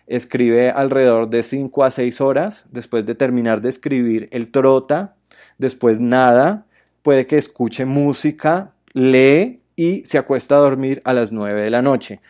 Escribe 0.07 0.69
alrededor 0.69 1.29
de 1.29 1.43
5 1.43 1.83
a 1.83 1.91
6 1.91 2.21
horas. 2.21 2.65
Después 2.71 3.05
de 3.05 3.15
terminar 3.15 3.59
de 3.59 3.69
escribir, 3.69 4.29
él 4.31 4.51
trota, 4.51 5.15
después 5.57 5.99
nada, 5.99 6.65
puede 7.01 7.27
que 7.27 7.37
escuche 7.37 7.83
música, 7.83 8.71
lee 8.93 9.62
y 9.75 10.03
se 10.05 10.17
acuesta 10.17 10.55
a 10.55 10.59
dormir 10.59 11.01
a 11.05 11.13
las 11.13 11.31
9 11.31 11.61
de 11.61 11.69
la 11.69 11.81
noche. 11.81 12.21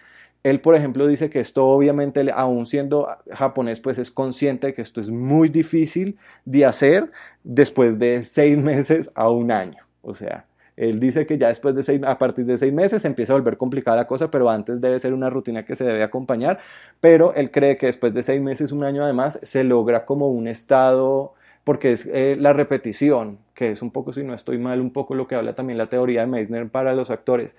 Él, 0.44 0.60
por 0.60 0.76
ejemplo, 0.76 1.08
dice 1.08 1.30
que 1.30 1.40
esto 1.40 1.66
obviamente, 1.66 2.30
aún 2.34 2.66
siendo 2.66 3.08
japonés, 3.32 3.80
pues 3.80 3.98
es 3.98 4.12
consciente 4.12 4.68
de 4.68 4.74
que 4.74 4.82
esto 4.82 5.00
es 5.00 5.10
muy 5.10 5.48
difícil 5.48 6.18
de 6.44 6.66
hacer 6.66 7.12
después 7.44 7.98
de 7.98 8.22
seis 8.24 8.58
meses 8.62 9.10
a 9.16 9.30
un 9.30 9.52
año. 9.52 9.84
O 10.02 10.14
sea, 10.14 10.46
él 10.76 11.00
dice 11.00 11.26
que 11.26 11.38
ya 11.38 11.48
después 11.48 11.76
de 11.76 11.84
seis, 11.84 12.02
a 12.04 12.18
partir 12.18 12.46
de 12.46 12.58
seis 12.58 12.74
meses 12.74 13.06
empieza 13.06 13.34
a 13.34 13.38
volver 13.38 13.58
complicada 13.58 13.96
la 13.98 14.08
cosa, 14.08 14.30
pero 14.30 14.50
antes 14.50 14.82
debe 14.82 15.00
ser 15.00 15.14
una 15.14 15.30
rutina 15.30 15.64
que 15.64 15.76
se 15.76 15.86
debe 15.86 16.04
acompañar. 16.04 16.60
Pero 17.00 17.34
él 17.36 17.50
cree 17.52 17.78
que 17.78 17.86
después 17.86 18.14
de 18.14 18.24
seis 18.24 18.42
meses, 18.42 18.74
un 18.74 18.84
año 18.84 19.04
además, 19.04 19.40
se 19.44 19.64
logra 19.64 20.04
como 20.06 20.28
un 20.30 20.48
estado 20.48 21.36
porque 21.64 21.94
es 21.94 22.06
eh, 22.12 22.36
la 22.38 22.54
repetición, 22.54 23.40
que 23.54 23.72
es 23.72 23.82
un 23.82 23.92
poco, 23.92 24.12
si 24.14 24.24
no 24.24 24.34
estoy 24.34 24.58
mal, 24.58 24.82
un 24.82 24.92
poco 24.92 25.16
lo 25.16 25.28
que 25.28 25.36
habla 25.36 25.54
también 25.54 25.78
la 25.78 25.88
teoría 25.88 26.22
de 26.22 26.28
Meissner 26.28 26.70
para 26.70 26.94
los 26.94 27.10
actores. 27.10 27.56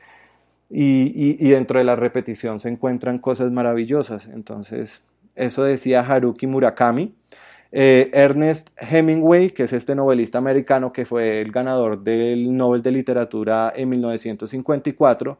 Y, 0.70 1.36
dentro 1.50 1.78
de 1.78 1.84
la 1.84 1.94
repetición 1.94 2.58
se 2.58 2.68
encuentran 2.68 3.18
cosas 3.18 3.52
maravillosas. 3.52 4.26
Entonces, 4.26 5.02
eso 5.36 5.62
decía 5.62 6.00
Haruki 6.00 6.46
Murakami. 6.46 7.14
Eh, 7.70 8.10
Ernest 8.12 8.70
Hemingway, 8.76 9.50
que 9.50 9.64
es 9.64 9.72
este 9.72 9.94
novelista 9.94 10.38
americano 10.38 10.92
que 10.92 11.04
fue 11.04 11.40
el 11.40 11.50
ganador 11.50 12.02
del 12.02 12.56
Nobel 12.56 12.82
de 12.82 12.92
Literatura 12.92 13.72
en 13.74 13.88
1954, 13.88 15.38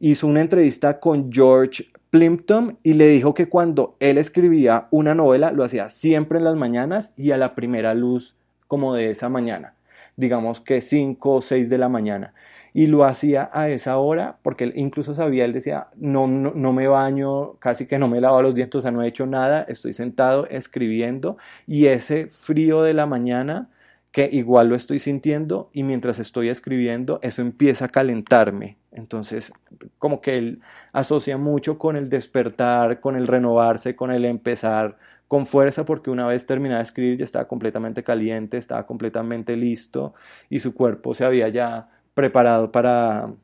hizo 0.00 0.26
una 0.26 0.40
entrevista 0.40 0.98
con 0.98 1.30
George 1.30 1.84
Plimpton 2.16 2.78
y 2.82 2.94
le 2.94 3.08
dijo 3.08 3.34
que 3.34 3.46
cuando 3.46 3.94
él 4.00 4.16
escribía 4.16 4.88
una 4.90 5.14
novela 5.14 5.52
lo 5.52 5.64
hacía 5.64 5.90
siempre 5.90 6.38
en 6.38 6.44
las 6.44 6.56
mañanas 6.56 7.12
y 7.14 7.32
a 7.32 7.36
la 7.36 7.54
primera 7.54 7.92
luz 7.92 8.34
como 8.68 8.94
de 8.94 9.10
esa 9.10 9.28
mañana, 9.28 9.74
digamos 10.16 10.62
que 10.62 10.80
5 10.80 11.30
o 11.30 11.42
6 11.42 11.68
de 11.68 11.76
la 11.76 11.90
mañana. 11.90 12.32
Y 12.72 12.86
lo 12.86 13.04
hacía 13.04 13.50
a 13.52 13.68
esa 13.68 13.98
hora 13.98 14.38
porque 14.42 14.64
él 14.64 14.72
incluso 14.76 15.14
sabía, 15.14 15.44
él 15.44 15.52
decía, 15.52 15.88
no, 15.96 16.26
no, 16.26 16.72
me 16.72 16.88
baño, 16.88 17.56
casi 17.58 17.84
que 17.84 17.98
no 17.98 18.08
me 18.08 18.22
lavo 18.22 18.40
los 18.40 18.54
dientes, 18.54 18.76
o 18.76 18.80
sea, 18.80 18.92
no 18.92 19.02
he 19.02 19.08
hecho 19.08 19.26
nada, 19.26 19.66
estoy 19.68 19.92
sentado 19.92 20.46
escribiendo 20.46 21.36
y 21.66 21.86
ese 21.86 22.28
frío 22.28 22.80
de 22.80 22.94
la 22.94 23.04
mañana 23.04 23.68
que 24.16 24.30
igual 24.32 24.70
lo 24.70 24.76
estoy 24.76 24.98
sintiendo 24.98 25.68
y 25.74 25.82
mientras 25.82 26.18
estoy 26.18 26.48
escribiendo 26.48 27.18
eso 27.20 27.42
empieza 27.42 27.84
a 27.84 27.88
calentarme. 27.88 28.78
Entonces, 28.90 29.52
como 29.98 30.22
que 30.22 30.38
él 30.38 30.60
asocia 30.94 31.36
mucho 31.36 31.76
con 31.78 31.96
el 31.96 32.08
despertar, 32.08 33.00
con 33.00 33.14
el 33.16 33.26
renovarse, 33.26 33.94
con 33.94 34.10
el 34.10 34.24
empezar 34.24 34.96
con 35.28 35.44
fuerza 35.44 35.84
porque 35.84 36.08
una 36.08 36.26
vez 36.26 36.46
terminada 36.46 36.78
de 36.78 36.84
escribir 36.84 37.18
ya 37.18 37.24
estaba 37.24 37.46
completamente 37.46 38.02
caliente, 38.02 38.56
estaba 38.56 38.86
completamente 38.86 39.54
listo 39.54 40.14
y 40.48 40.60
su 40.60 40.72
cuerpo 40.72 41.12
se 41.12 41.26
había 41.26 41.50
ya 41.50 41.90
preparado 42.14 42.72
para, 42.72 43.34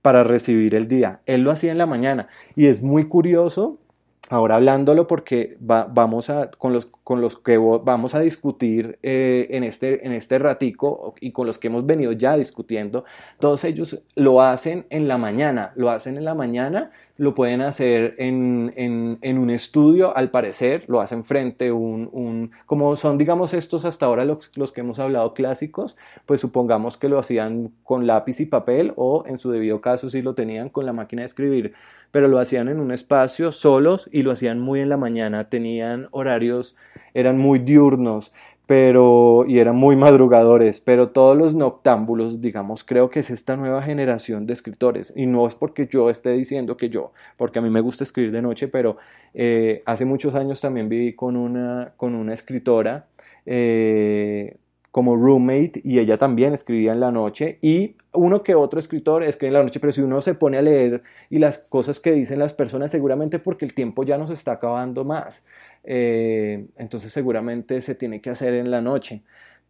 para 0.00 0.24
recibir 0.24 0.74
el 0.74 0.88
día. 0.88 1.20
Él 1.26 1.42
lo 1.42 1.50
hacía 1.50 1.72
en 1.72 1.78
la 1.78 1.84
mañana 1.84 2.28
y 2.56 2.68
es 2.68 2.80
muy 2.80 3.06
curioso 3.06 3.81
ahora 4.28 4.56
hablándolo 4.56 5.06
porque 5.06 5.56
vamos 5.60 6.30
a, 6.30 6.50
con 6.50 6.72
los, 6.72 6.86
con 6.86 7.20
los 7.20 7.36
que 7.38 7.58
vamos 7.58 8.14
a 8.14 8.20
discutir 8.20 8.98
eh, 9.02 9.48
en, 9.50 9.64
este, 9.64 10.06
en 10.06 10.12
este 10.12 10.38
ratico 10.38 11.14
y 11.20 11.32
con 11.32 11.46
los 11.46 11.58
que 11.58 11.66
hemos 11.66 11.84
venido 11.84 12.12
ya 12.12 12.36
discutiendo, 12.36 13.04
todos 13.38 13.64
ellos 13.64 14.00
lo 14.14 14.40
hacen 14.40 14.86
en 14.90 15.08
la 15.08 15.18
mañana, 15.18 15.72
lo 15.74 15.90
hacen 15.90 16.16
en 16.16 16.24
la 16.24 16.34
mañana, 16.34 16.92
lo 17.18 17.34
pueden 17.34 17.60
hacer 17.60 18.14
en, 18.18 18.72
en, 18.76 19.38
un 19.38 19.50
estudio, 19.50 20.16
al 20.16 20.30
parecer, 20.30 20.84
lo 20.88 21.00
hacen 21.00 21.24
frente 21.24 21.70
un, 21.70 22.08
un, 22.10 22.52
como 22.64 22.96
son, 22.96 23.18
digamos, 23.18 23.52
estos 23.52 23.84
hasta 23.84 24.06
ahora 24.06 24.24
los, 24.24 24.50
los 24.56 24.72
que 24.72 24.80
hemos 24.80 24.98
hablado 24.98 25.34
clásicos, 25.34 25.96
pues 26.26 26.40
supongamos 26.40 26.96
que 26.96 27.08
lo 27.08 27.18
hacían 27.18 27.70
con 27.84 28.06
lápiz 28.06 28.40
y 28.40 28.46
papel 28.46 28.92
o 28.96 29.24
en 29.26 29.38
su 29.38 29.50
debido 29.50 29.80
caso 29.80 30.08
si 30.08 30.22
lo 30.22 30.34
tenían 30.34 30.70
con 30.70 30.86
la 30.86 30.92
máquina 30.92 31.22
de 31.22 31.26
escribir 31.26 31.74
pero 32.12 32.28
lo 32.28 32.38
hacían 32.38 32.68
en 32.68 32.78
un 32.78 32.92
espacio 32.92 33.50
solos 33.50 34.08
y 34.12 34.22
lo 34.22 34.30
hacían 34.30 34.60
muy 34.60 34.80
en 34.80 34.88
la 34.88 34.96
mañana, 34.96 35.48
tenían 35.48 36.06
horarios, 36.12 36.76
eran 37.14 37.38
muy 37.38 37.58
diurnos, 37.58 38.32
pero 38.66 39.44
y 39.46 39.58
eran 39.58 39.76
muy 39.76 39.96
madrugadores, 39.96 40.80
pero 40.80 41.08
todos 41.08 41.36
los 41.36 41.54
noctámbulos, 41.54 42.40
digamos, 42.40 42.84
creo 42.84 43.10
que 43.10 43.20
es 43.20 43.30
esta 43.30 43.56
nueva 43.56 43.82
generación 43.82 44.46
de 44.46 44.52
escritores. 44.52 45.12
Y 45.16 45.26
no 45.26 45.46
es 45.46 45.54
porque 45.54 45.88
yo 45.90 46.08
esté 46.10 46.30
diciendo 46.30 46.76
que 46.76 46.88
yo, 46.88 47.12
porque 47.36 47.58
a 47.58 47.62
mí 47.62 47.70
me 47.70 47.80
gusta 47.80 48.04
escribir 48.04 48.30
de 48.30 48.42
noche, 48.42 48.68
pero 48.68 48.98
eh, 49.34 49.82
hace 49.84 50.04
muchos 50.04 50.34
años 50.34 50.60
también 50.60 50.88
viví 50.88 51.14
con 51.14 51.36
una, 51.36 51.92
con 51.96 52.14
una 52.14 52.34
escritora 52.34 53.06
eh, 53.44 54.56
como 54.92 55.16
roommate 55.16 55.80
y 55.82 55.98
ella 55.98 56.18
también 56.18 56.52
escribía 56.52 56.92
en 56.92 57.00
la 57.00 57.10
noche 57.10 57.58
y 57.62 57.96
uno 58.12 58.42
que 58.42 58.54
otro 58.54 58.78
escritor 58.78 59.24
escribe 59.24 59.48
en 59.48 59.54
la 59.54 59.62
noche, 59.62 59.80
pero 59.80 59.92
si 59.92 60.02
uno 60.02 60.20
se 60.20 60.34
pone 60.34 60.58
a 60.58 60.62
leer 60.62 61.02
y 61.30 61.38
las 61.38 61.58
cosas 61.58 61.98
que 61.98 62.12
dicen 62.12 62.38
las 62.38 62.52
personas, 62.54 62.90
seguramente 62.92 63.38
porque 63.38 63.64
el 63.64 63.74
tiempo 63.74 64.04
ya 64.04 64.18
nos 64.18 64.30
está 64.30 64.52
acabando 64.52 65.04
más, 65.04 65.44
eh, 65.82 66.66
entonces 66.76 67.10
seguramente 67.10 67.80
se 67.80 67.94
tiene 67.94 68.20
que 68.20 68.30
hacer 68.30 68.54
en 68.54 68.70
la 68.70 68.82
noche. 68.82 69.22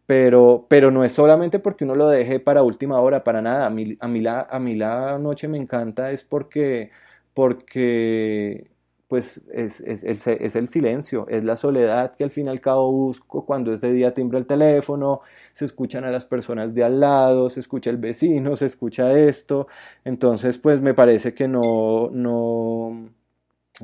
Pero, 0.05 0.65
pero 0.69 0.91
no 0.91 1.05
es 1.05 1.13
solamente 1.13 1.59
porque 1.59 1.85
uno 1.85 1.95
lo 1.95 2.09
deje 2.09 2.41
para 2.41 2.61
última 2.63 2.99
hora, 2.99 3.23
para 3.23 3.41
nada. 3.41 3.65
A 3.65 3.69
mí, 3.69 3.97
a 4.01 4.07
mí, 4.09 4.19
la, 4.19 4.41
a 4.41 4.59
mí 4.59 4.73
la 4.73 5.17
noche 5.17 5.47
me 5.47 5.57
encanta 5.57 6.11
es 6.11 6.25
porque, 6.25 6.91
porque 7.33 8.72
pues 9.13 9.41
es, 9.53 9.79
el 9.79 10.69
silencio, 10.69 11.27
es 11.27 11.43
la 11.43 11.55
soledad 11.55 12.15
que 12.15 12.23
al 12.23 12.31
fin 12.31 12.47
y 12.47 12.49
al 12.49 12.59
cabo 12.59 12.91
busco 12.91 13.45
cuando 13.45 13.71
es 13.71 13.79
de 13.79 13.93
día 13.93 14.11
timbra 14.15 14.39
el 14.39 14.47
teléfono, 14.47 15.21
se 15.53 15.65
escuchan 15.65 16.03
a 16.03 16.09
las 16.09 16.25
personas 16.25 16.73
de 16.73 16.83
al 16.83 16.99
lado, 16.99 17.47
se 17.51 17.59
escucha 17.59 17.91
el 17.91 17.97
vecino, 17.97 18.55
se 18.55 18.65
escucha 18.65 19.13
esto, 19.13 19.67
entonces 20.03 20.57
pues 20.57 20.81
me 20.81 20.95
parece 20.95 21.35
que 21.35 21.47
no, 21.47 22.09
no, 22.11 23.07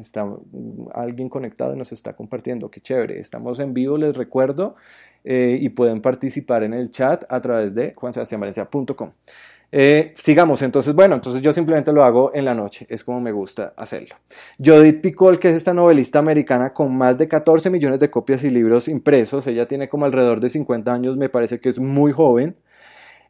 está 0.02 0.26
alguien 0.96 1.30
conectado 1.30 1.76
y 1.76 1.78
nos 1.78 1.92
está 1.92 2.14
compartiendo, 2.14 2.72
qué 2.72 2.82
chévere, 2.82 3.20
estamos 3.20 3.60
en 3.60 3.76
vivo, 3.76 4.00
les 4.00 4.18
recuerdo, 4.18 4.78
eh, 5.24 5.60
y 5.62 5.70
pueden 5.70 6.02
participar 6.02 6.64
en 6.64 6.74
el 6.74 6.90
chat 6.90 7.24
a 7.30 7.40
través 7.40 7.76
de 7.76 7.94
juansebastianvalencia.com. 7.94 9.12
Eh, 9.72 10.14
sigamos, 10.16 10.62
entonces, 10.64 10.96
bueno, 10.96 11.16
entonces 11.16 11.42
yo 11.44 11.54
simplemente 11.54 11.94
lo 11.94 12.04
hago 12.04 12.32
en 12.34 12.46
la 12.46 12.56
noche, 12.56 12.88
es 12.90 13.04
como 13.04 13.22
me 13.22 13.32
gusta 13.32 13.74
hacerlo. 13.78 14.16
Judith 14.58 15.02
Picol, 15.02 15.40
que 15.40 15.50
es 15.50 15.56
esta 15.56 15.74
novelista 15.74 16.20
americana 16.20 16.74
con 16.74 16.96
más 16.96 17.18
de 17.18 17.28
14 17.28 17.70
millones 17.70 18.00
de 18.00 18.10
copias 18.10 18.44
y 18.44 18.50
libros 18.50 18.88
impresos, 18.88 19.46
ella 19.46 19.68
tiene 19.68 19.88
como 19.88 20.06
alrededor 20.06 20.40
de 20.40 20.50
50 20.50 20.92
años, 20.92 21.18
me 21.18 21.30
parece 21.30 21.60
que 21.60 21.70
es 21.70 21.80
muy 21.80 22.12
joven. 22.12 22.56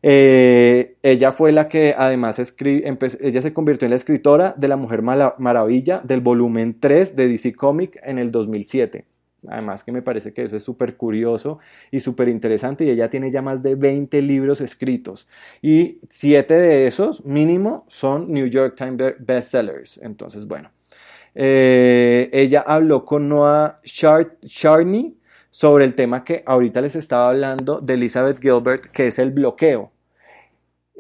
Eh, 0.02 0.96
ella 1.04 1.34
fue 1.34 1.52
la 1.52 1.68
que 1.68 1.94
además 1.98 2.40
ella 2.40 3.42
se 3.42 3.54
convirtió 3.54 3.86
en 3.86 3.90
la 3.92 3.98
escritora 3.98 4.54
de 4.58 4.70
La 4.70 4.78
Mujer 4.78 5.02
Maravilla 5.02 6.02
del 6.06 6.22
volumen 6.22 6.80
3 6.80 7.18
de 7.18 7.28
DC 7.28 7.54
Comic 7.54 8.00
en 8.04 8.18
el 8.18 8.32
2007. 8.32 9.06
Además 9.48 9.84
que 9.84 9.92
me 9.92 10.02
parece 10.02 10.34
que 10.34 10.44
eso 10.44 10.58
es 10.58 10.64
súper 10.64 10.98
curioso 10.98 11.60
y 11.92 12.00
súper 12.00 12.28
interesante 12.30 12.84
y 12.86 12.90
ella 12.90 13.10
tiene 13.10 13.32
ya 13.32 13.42
más 13.42 13.64
de 13.64 13.76
20 13.76 14.22
libros 14.22 14.62
escritos 14.62 15.28
y 15.62 16.00
7 16.10 16.54
de 16.54 16.88
esos 16.88 17.26
mínimo 17.26 17.86
son 17.88 18.32
New 18.32 18.48
York 18.48 18.76
Times 18.76 19.16
bestsellers. 19.20 20.00
Entonces, 20.04 20.46
bueno, 20.46 20.72
eh, 21.36 22.30
ella 22.34 22.64
habló 22.66 23.06
con 23.06 23.30
Noah 23.30 23.80
Charney 23.84 25.16
sobre 25.50 25.86
el 25.86 25.96
tema 25.96 26.24
que 26.24 26.44
ahorita 26.46 26.82
les 26.82 26.96
estaba 26.96 27.30
hablando 27.30 27.80
de 27.82 27.94
Elizabeth 27.94 28.40
Gilbert, 28.40 28.86
que 28.86 29.08
es 29.08 29.20
el 29.20 29.32
bloqueo. 29.32 29.92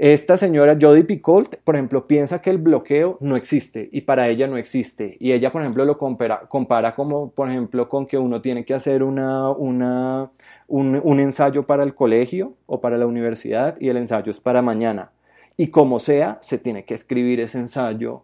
Esta 0.01 0.37
señora 0.37 0.77
Jodie 0.79 1.03
Picoult, 1.03 1.57
por 1.57 1.75
ejemplo, 1.75 2.07
piensa 2.07 2.41
que 2.41 2.49
el 2.49 2.57
bloqueo 2.57 3.17
no 3.19 3.35
existe 3.35 3.89
y 3.91 3.99
para 3.99 4.29
ella 4.29 4.47
no 4.47 4.55
existe. 4.55 5.17
Y 5.19 5.33
ella, 5.33 5.51
por 5.51 5.61
ejemplo, 5.61 5.83
lo 5.83 5.97
compara, 5.97 6.95
como, 6.95 7.31
por 7.31 7.49
ejemplo, 7.49 7.89
con 7.89 8.07
que 8.07 8.17
uno 8.17 8.41
tiene 8.41 8.63
que 8.63 8.73
hacer 8.73 9.03
una, 9.03 9.51
una, 9.51 10.31
un, 10.69 11.19
ensayo 11.19 11.63
para 11.63 11.83
el 11.83 11.95
colegio 11.95 12.53
o 12.65 12.79
para 12.79 12.97
la 12.97 13.07
universidad 13.07 13.75
y 13.77 13.89
el 13.89 13.97
ensayo 13.97 14.31
es 14.31 14.39
para 14.39 14.61
mañana. 14.61 15.11
Y 15.57 15.67
como 15.67 15.99
sea, 15.99 16.37
se 16.39 16.57
tiene 16.57 16.85
que 16.85 16.93
escribir 16.93 17.41
ese 17.41 17.59
ensayo 17.59 18.21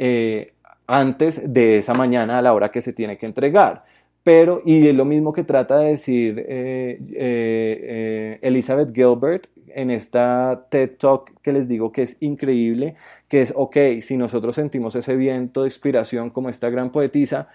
eh, 0.00 0.52
antes 0.88 1.40
de 1.44 1.78
esa 1.78 1.94
mañana 1.94 2.38
a 2.38 2.42
la 2.42 2.52
hora 2.52 2.72
que 2.72 2.82
se 2.82 2.92
tiene 2.92 3.18
que 3.18 3.26
entregar. 3.26 3.84
Pero, 4.24 4.62
y 4.64 4.88
es 4.88 4.94
lo 4.96 5.04
mismo 5.04 5.32
que 5.32 5.44
trata 5.44 5.78
de 5.78 5.90
decir 5.90 6.44
eh, 6.48 6.98
eh, 7.14 8.38
Elizabeth 8.42 8.92
Gilbert, 8.92 9.46
en 9.74 9.90
esta 9.90 10.66
TED 10.70 10.96
Talk 10.98 11.40
que 11.42 11.52
les 11.52 11.68
digo 11.68 11.92
que 11.92 12.02
es 12.02 12.16
increíble, 12.20 12.96
que 13.28 13.42
es, 13.42 13.52
ok, 13.56 13.76
si 14.00 14.16
nosotros 14.16 14.54
sentimos 14.54 14.94
ese 14.96 15.16
viento 15.16 15.62
de 15.62 15.68
inspiración 15.68 16.30
como 16.30 16.48
esta 16.48 16.70
gran 16.70 16.90
poetisa, 16.90 17.48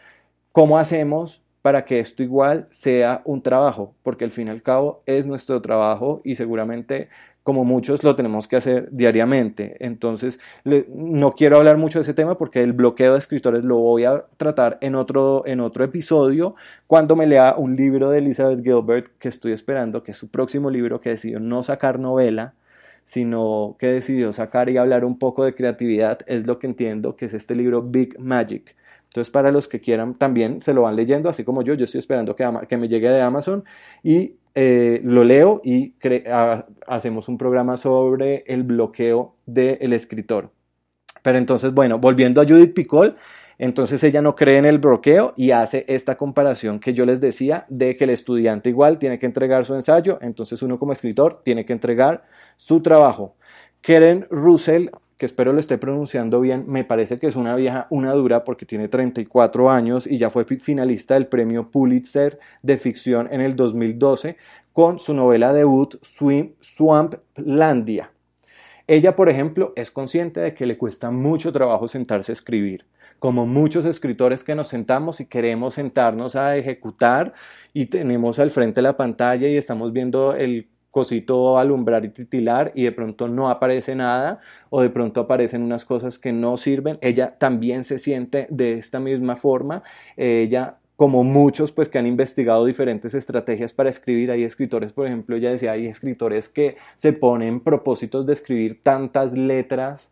¿cómo 0.51 0.77
hacemos 0.77 1.43
para 1.61 1.85
que 1.85 1.99
esto 1.99 2.23
igual 2.23 2.67
sea 2.71 3.21
un 3.25 3.41
trabajo? 3.41 3.95
Porque 4.03 4.25
al 4.25 4.31
fin 4.31 4.47
y 4.47 4.51
al 4.51 4.61
cabo 4.63 5.03
es 5.05 5.27
nuestro 5.27 5.61
trabajo 5.61 6.21
y 6.23 6.35
seguramente 6.35 7.09
como 7.43 7.63
muchos 7.63 8.03
lo 8.03 8.15
tenemos 8.15 8.48
que 8.48 8.58
hacer 8.58 8.89
diariamente. 8.91 9.77
Entonces, 9.79 10.39
no 10.65 11.31
quiero 11.31 11.58
hablar 11.58 11.77
mucho 11.77 12.00
de 12.00 12.03
ese 12.03 12.13
tema 12.13 12.38
porque 12.38 12.62
el 12.62 12.74
bloqueo 12.74 13.13
de 13.13 13.19
escritores 13.19 13.63
lo 13.63 13.77
voy 13.77 14.05
a 14.05 14.25
tratar 14.38 14.77
en 14.81 14.96
otro, 14.96 15.43
en 15.46 15.60
otro 15.60 15.84
episodio 15.84 16.55
cuando 16.88 17.15
me 17.15 17.27
lea 17.27 17.55
un 17.58 17.75
libro 17.75 18.10
de 18.10 18.19
Elizabeth 18.19 18.63
Gilbert 18.63 19.08
que 19.17 19.29
estoy 19.29 19.53
esperando, 19.53 20.03
que 20.03 20.12
es 20.12 20.17
su 20.17 20.29
próximo 20.29 20.69
libro, 20.69 21.01
que 21.01 21.12
decidió 21.12 21.39
no 21.39 21.63
sacar 21.63 22.00
novela, 22.00 22.53
sino 23.03 23.75
que 23.79 23.88
decidió 23.88 24.31
sacar 24.31 24.69
y 24.69 24.77
hablar 24.77 25.03
un 25.03 25.17
poco 25.17 25.43
de 25.43 25.55
creatividad, 25.55 26.19
es 26.27 26.46
lo 26.46 26.60
que 26.60 26.67
entiendo 26.67 27.15
que 27.15 27.25
es 27.25 27.34
este 27.34 27.55
libro 27.55 27.81
Big 27.81 28.19
Magic. 28.19 28.75
Entonces, 29.05 29.31
para 29.31 29.51
los 29.51 29.67
que 29.67 29.79
quieran, 29.79 30.13
también 30.13 30.62
se 30.62 30.72
lo 30.74 30.84
van 30.84 30.96
leyendo, 30.96 31.29
así 31.29 31.43
como 31.43 31.63
yo, 31.63 31.74
yo 31.74 31.86
estoy 31.86 31.98
esperando 31.98 32.36
que, 32.36 32.48
que 32.67 32.77
me 32.77 32.88
llegue 32.88 33.10
de 33.10 33.22
Amazon 33.22 33.63
y 34.03 34.36
eh, 34.56 35.01
lo 35.03 35.24
leo 35.24 35.62
y 35.63 35.94
hacemos 36.88 37.27
un 37.27 37.38
programa 37.38 37.77
sobre 37.77 38.44
el 38.48 38.63
bloqueo 38.63 39.36
del 39.46 39.94
escritor. 39.94 40.51
Pero 41.22 41.38
entonces, 41.38 41.74
bueno, 41.74 42.00
volviendo 42.00 42.41
a 42.41 42.46
Judith 42.46 42.74
Picol, 42.74 43.15
entonces 43.58 44.01
ella 44.06 44.22
no 44.22 44.36
cree 44.36 44.58
en 44.58 44.65
el 44.65 44.79
bloqueo 44.79 45.34
y 45.36 45.51
hace 45.51 45.84
esta 45.88 46.15
comparación 46.15 46.79
que 46.79 46.94
yo 46.94 47.06
les 47.06 47.20
decía 47.20 47.65
de 47.68 47.96
que 47.96 48.06
el 48.06 48.12
estudiante 48.12 48.70
igual 48.70 48.98
tiene 48.98 49.20
que 49.20 49.25
entregar 49.25 49.65
su 49.65 49.75
ensayo, 49.75 50.18
entonces 50.22 50.62
uno 50.63 50.77
como 50.77 50.94
escritor 50.94 51.41
tiene 51.44 51.65
que 51.65 51.74
entregar 51.74 52.24
su 52.56 52.82
trabajo. 52.82 53.36
Keren 53.82 54.25
Russell 54.29 54.88
que 55.19 55.25
espero 55.25 55.51
lo 55.51 55.59
esté 55.59 55.77
pronunciando 55.77 56.39
bien, 56.39 56.63
me 56.67 56.85
parece 56.85 57.19
que 57.19 57.27
es 57.27 57.35
una 57.35 57.53
vieja, 57.57 57.88
una 57.89 58.13
dura, 58.13 58.45
porque 58.45 58.65
tiene 58.65 58.88
34 58.88 59.69
años 59.69 60.07
y 60.07 60.17
ya 60.17 60.29
fue 60.29 60.45
finalista 60.45 61.15
del 61.15 61.27
premio 61.27 61.69
Pulitzer 61.69 62.39
de 62.63 62.77
ficción 62.77 63.27
en 63.29 63.41
el 63.41 63.57
2012 63.57 64.38
con 64.71 64.97
su 64.97 65.13
novela 65.13 65.51
debut 65.51 65.97
Swim, 66.01 66.53
Swamplandia. 66.61 68.11
Ella, 68.88 69.17
por 69.17 69.29
ejemplo, 69.29 69.73
es 69.75 69.91
consciente 69.91 70.39
de 70.39 70.53
que 70.53 70.65
le 70.65 70.77
cuesta 70.77 71.11
mucho 71.11 71.51
trabajo 71.51 71.89
sentarse 71.89 72.31
a 72.31 72.33
escribir. 72.33 72.85
Como 73.19 73.45
muchos 73.45 73.83
escritores 73.83 74.45
que 74.45 74.55
nos 74.55 74.69
sentamos 74.69 75.19
y 75.19 75.25
queremos 75.25 75.73
sentarnos 75.73 76.38
a 76.38 76.55
ejecutar 76.55 77.33
y 77.73 77.88
tenemos 77.88 78.39
al 78.39 78.51
frente 78.51 78.81
la 78.81 78.95
pantalla 78.95 79.49
y 79.49 79.57
estamos 79.57 79.91
viendo 79.91 80.33
el 80.33 80.69
cosito 80.91 81.58
alumbrar 81.58 82.05
y 82.05 82.10
titilar 82.10 82.72
y 82.75 82.84
de 82.84 82.91
pronto 82.91 83.27
no 83.27 83.50
aparece 83.50 83.96
nada 83.96 84.39
o 84.69 84.81
de 84.81 84.89
pronto 84.89 85.22
aparecen 85.22 85.62
unas 85.62 85.86
cosas 85.86 86.17
que 86.17 86.31
no 86.31 86.58
sirven. 86.58 86.98
Ella 87.01 87.38
también 87.38 87.84
se 87.84 88.00
siente 88.00 88.48
de 88.50 88.74
esta 88.74 89.00
misma 89.00 89.36
forma. 89.36 89.84
Ella 90.17 90.77
como 91.00 91.24
muchos 91.24 91.72
pues 91.72 91.88
que 91.88 91.98
han 91.98 92.08
investigado 92.08 92.65
diferentes 92.65 93.13
estrategias 93.13 93.72
para 93.72 93.89
escribir, 93.89 94.31
hay 94.31 94.43
escritores, 94.43 94.91
por 94.91 95.08
ejemplo, 95.08 95.38
ella 95.38 95.50
decía, 95.50 95.72
hay 95.72 95.88
escritores 95.88 96.50
que 96.50 96.75
se 96.98 97.13
ponen 97.13 97.62
propósitos 97.62 98.25
de 98.25 98.34
escribir 98.34 98.84
tantas 98.84 99.31
letras 99.31 100.12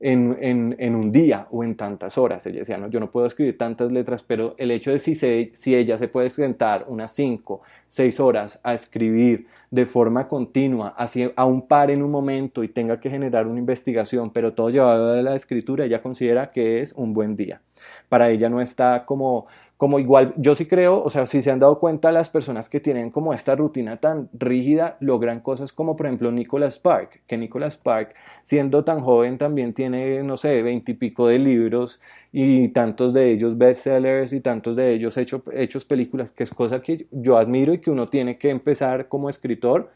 en, 0.00 0.94
un 0.94 1.12
día 1.12 1.46
o 1.50 1.62
en 1.62 1.76
tantas 1.76 2.18
horas. 2.18 2.46
Ella 2.46 2.60
decía, 2.60 2.78
no, 2.78 2.88
yo 2.88 2.98
no 2.98 3.10
puedo 3.10 3.26
escribir 3.26 3.56
tantas 3.56 3.92
letras, 3.92 4.22
pero 4.22 4.54
el 4.58 4.70
hecho 4.70 4.90
de 4.90 4.98
si, 4.98 5.14
si 5.14 5.76
ella 5.76 5.98
se 5.98 6.08
puede 6.08 6.28
sentar 6.28 6.86
unas 6.88 7.12
5, 7.12 7.60
6 7.86 8.20
horas 8.20 8.58
a 8.62 8.74
escribir 8.74 9.46
de 9.72 9.86
forma 9.86 10.28
continua, 10.28 10.94
así 10.98 11.32
a 11.34 11.46
un 11.46 11.66
par 11.66 11.90
en 11.90 12.02
un 12.02 12.10
momento 12.10 12.62
y 12.62 12.68
tenga 12.68 13.00
que 13.00 13.08
generar 13.08 13.46
una 13.46 13.58
investigación, 13.58 14.30
pero 14.30 14.52
todo 14.52 14.68
llevado 14.68 15.14
a 15.14 15.22
la 15.22 15.34
escritura, 15.34 15.86
ella 15.86 16.02
considera 16.02 16.52
que 16.52 16.82
es 16.82 16.92
un 16.92 17.14
buen 17.14 17.36
día. 17.36 17.62
Para 18.10 18.28
ella 18.28 18.50
no 18.50 18.60
está 18.60 19.06
como 19.06 19.46
como 19.82 19.98
igual, 19.98 20.32
yo 20.36 20.54
sí 20.54 20.66
creo, 20.66 21.02
o 21.02 21.10
sea, 21.10 21.26
si 21.26 21.42
se 21.42 21.50
han 21.50 21.58
dado 21.58 21.80
cuenta 21.80 22.12
las 22.12 22.30
personas 22.30 22.68
que 22.68 22.78
tienen 22.78 23.10
como 23.10 23.34
esta 23.34 23.56
rutina 23.56 23.96
tan 23.96 24.28
rígida, 24.32 24.96
logran 25.00 25.40
cosas 25.40 25.72
como 25.72 25.96
por 25.96 26.06
ejemplo 26.06 26.30
Nicholas 26.30 26.78
Park, 26.78 27.22
que 27.26 27.36
Nicholas 27.36 27.78
Park, 27.78 28.14
siendo 28.44 28.84
tan 28.84 29.00
joven, 29.00 29.38
también 29.38 29.74
tiene, 29.74 30.22
no 30.22 30.36
sé, 30.36 30.62
veintipico 30.62 31.26
de 31.26 31.40
libros 31.40 32.00
y 32.30 32.68
tantos 32.68 33.12
de 33.12 33.32
ellos 33.32 33.58
bestsellers 33.58 34.32
y 34.32 34.40
tantos 34.40 34.76
de 34.76 34.92
ellos 34.92 35.16
hecho, 35.16 35.42
hechos 35.52 35.84
películas, 35.84 36.30
que 36.30 36.44
es 36.44 36.54
cosa 36.54 36.80
que 36.80 37.08
yo 37.10 37.36
admiro 37.36 37.74
y 37.74 37.78
que 37.78 37.90
uno 37.90 38.08
tiene 38.08 38.38
que 38.38 38.50
empezar 38.50 39.08
como 39.08 39.28
escritor. 39.28 39.90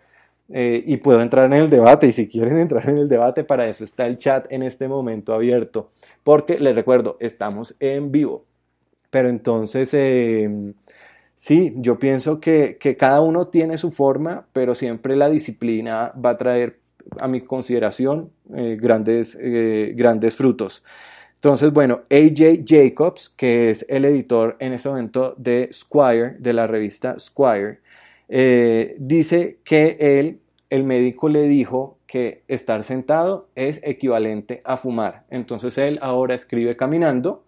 Eh, 0.48 0.82
y 0.84 0.96
puedo 0.96 1.20
entrar 1.20 1.46
en 1.46 1.52
el 1.52 1.70
debate 1.70 2.08
y 2.08 2.12
si 2.12 2.26
quieren 2.26 2.58
entrar 2.58 2.88
en 2.88 2.98
el 2.98 3.08
debate 3.08 3.44
para 3.44 3.68
eso 3.68 3.84
está 3.84 4.06
el 4.08 4.18
chat 4.18 4.46
en 4.50 4.62
este 4.62 4.86
momento 4.86 5.34
abierto 5.34 5.88
porque 6.22 6.60
les 6.60 6.76
recuerdo 6.76 7.16
estamos 7.18 7.74
en 7.80 8.12
vivo 8.12 8.44
pero 9.10 9.28
entonces, 9.28 9.92
em, 9.94 10.74
sí, 11.34 11.72
yo 11.76 11.98
pienso 11.98 12.40
que, 12.40 12.78
cada 12.98 13.20
uno 13.20 13.48
tiene 13.48 13.78
su 13.78 13.90
forma, 13.90 14.46
pero 14.52 14.74
siempre 14.74 15.16
la 15.16 15.28
disciplina 15.28 16.12
va 16.12 16.30
a 16.30 16.38
traer 16.38 16.78
a 17.20 17.28
mi 17.28 17.40
consideración 17.42 18.30
eh, 18.54 18.76
grandes, 18.80 19.36
eh, 19.40 19.92
grandes 19.96 20.34
frutos. 20.36 20.82
Entonces, 21.36 21.72
bueno, 21.72 22.02
AJ 22.10 22.64
Jacobs, 22.66 23.28
que 23.28 23.70
es 23.70 23.86
el 23.88 24.04
editor 24.04 24.56
en 24.58 24.72
este 24.72 24.88
momento 24.88 25.34
de 25.36 25.68
Squire, 25.72 26.36
de 26.38 26.52
la 26.52 26.66
revista 26.66 27.18
Squire, 27.18 27.78
eh, 28.28 28.96
dice 28.98 29.58
que 29.62 29.96
él, 30.00 30.40
el 30.70 30.82
médico 30.84 31.28
le 31.28 31.42
dijo 31.42 31.98
que 32.06 32.42
estar 32.48 32.82
sentado 32.82 33.48
es 33.54 33.80
equivalente 33.84 34.60
a 34.64 34.76
fumar. 34.76 35.24
Entonces 35.30 35.78
él 35.78 35.98
ahora 36.02 36.34
escribe 36.34 36.76
caminando 36.76 37.44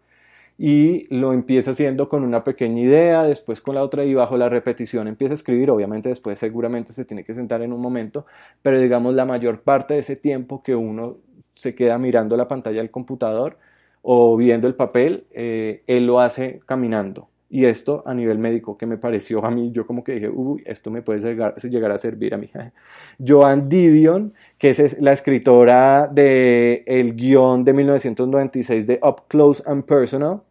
y 0.59 1.07
lo 1.14 1.33
empieza 1.33 1.71
haciendo 1.71 2.09
con 2.09 2.25
una 2.25 2.42
pequeña 2.42 2.83
idea, 2.83 3.23
después 3.23 3.61
con 3.61 3.77
la 3.77 3.83
otra 3.85 4.05
y 4.05 4.12
bajo 4.12 4.37
la 4.37 4.49
repetición 4.49 5.07
empieza 5.07 5.33
a 5.33 5.37
escribir, 5.37 5.71
obviamente 5.71 6.09
después 6.09 6.37
seguramente 6.38 6.92
se 6.92 7.05
tiene 7.05 7.23
que 7.25 7.33
sentar 7.33 7.62
en 7.62 7.73
un 7.73 7.81
momento, 7.81 8.27
pero 8.61 8.81
digamos 8.81 9.14
la 9.14 9.25
mayor 9.25 9.61
parte 9.61 9.94
de 9.94 10.01
ese 10.01 10.16
tiempo 10.16 10.62
que 10.64 10.75
uno 10.75 11.18
se 11.55 11.75
queda 11.75 11.97
mirando 11.99 12.37
la 12.37 12.49
pantalla 12.49 12.79
del 12.79 12.90
computador 12.90 13.57
o 14.03 14.37
viendo 14.37 14.66
el 14.66 14.75
papel, 14.75 15.27
eh, 15.31 15.83
él 15.87 16.07
lo 16.07 16.21
hace 16.21 16.61
caminando. 16.66 17.29
Y 17.51 17.64
esto 17.64 18.03
a 18.05 18.12
nivel 18.12 18.38
médico, 18.38 18.77
que 18.77 18.85
me 18.85 18.99
pareció 18.99 19.44
a 19.44 19.51
mí, 19.51 19.73
yo 19.73 19.87
como 19.87 20.05
que 20.05 20.12
dije, 20.12 20.29
uy, 20.29 20.62
esto 20.66 20.90
me 20.90 21.01
puede 21.01 21.21
llegar, 21.21 21.57
llegar 21.62 21.90
a 21.92 21.99
servir 21.99 22.35
a 22.35 22.37
mí. 22.37 22.49
Joan 23.27 23.68
Didion, 23.68 24.35
que 24.59 24.71
es 24.71 25.01
la 25.01 25.12
escritora 25.12 26.09
del 26.09 26.83
el 26.85 27.14
guion 27.14 27.64
de 27.64 27.73
1996 27.73 28.87
de 28.87 29.01
Up 29.03 29.23
Close 29.29 29.62
and 29.66 29.85
Personal, 29.85 30.42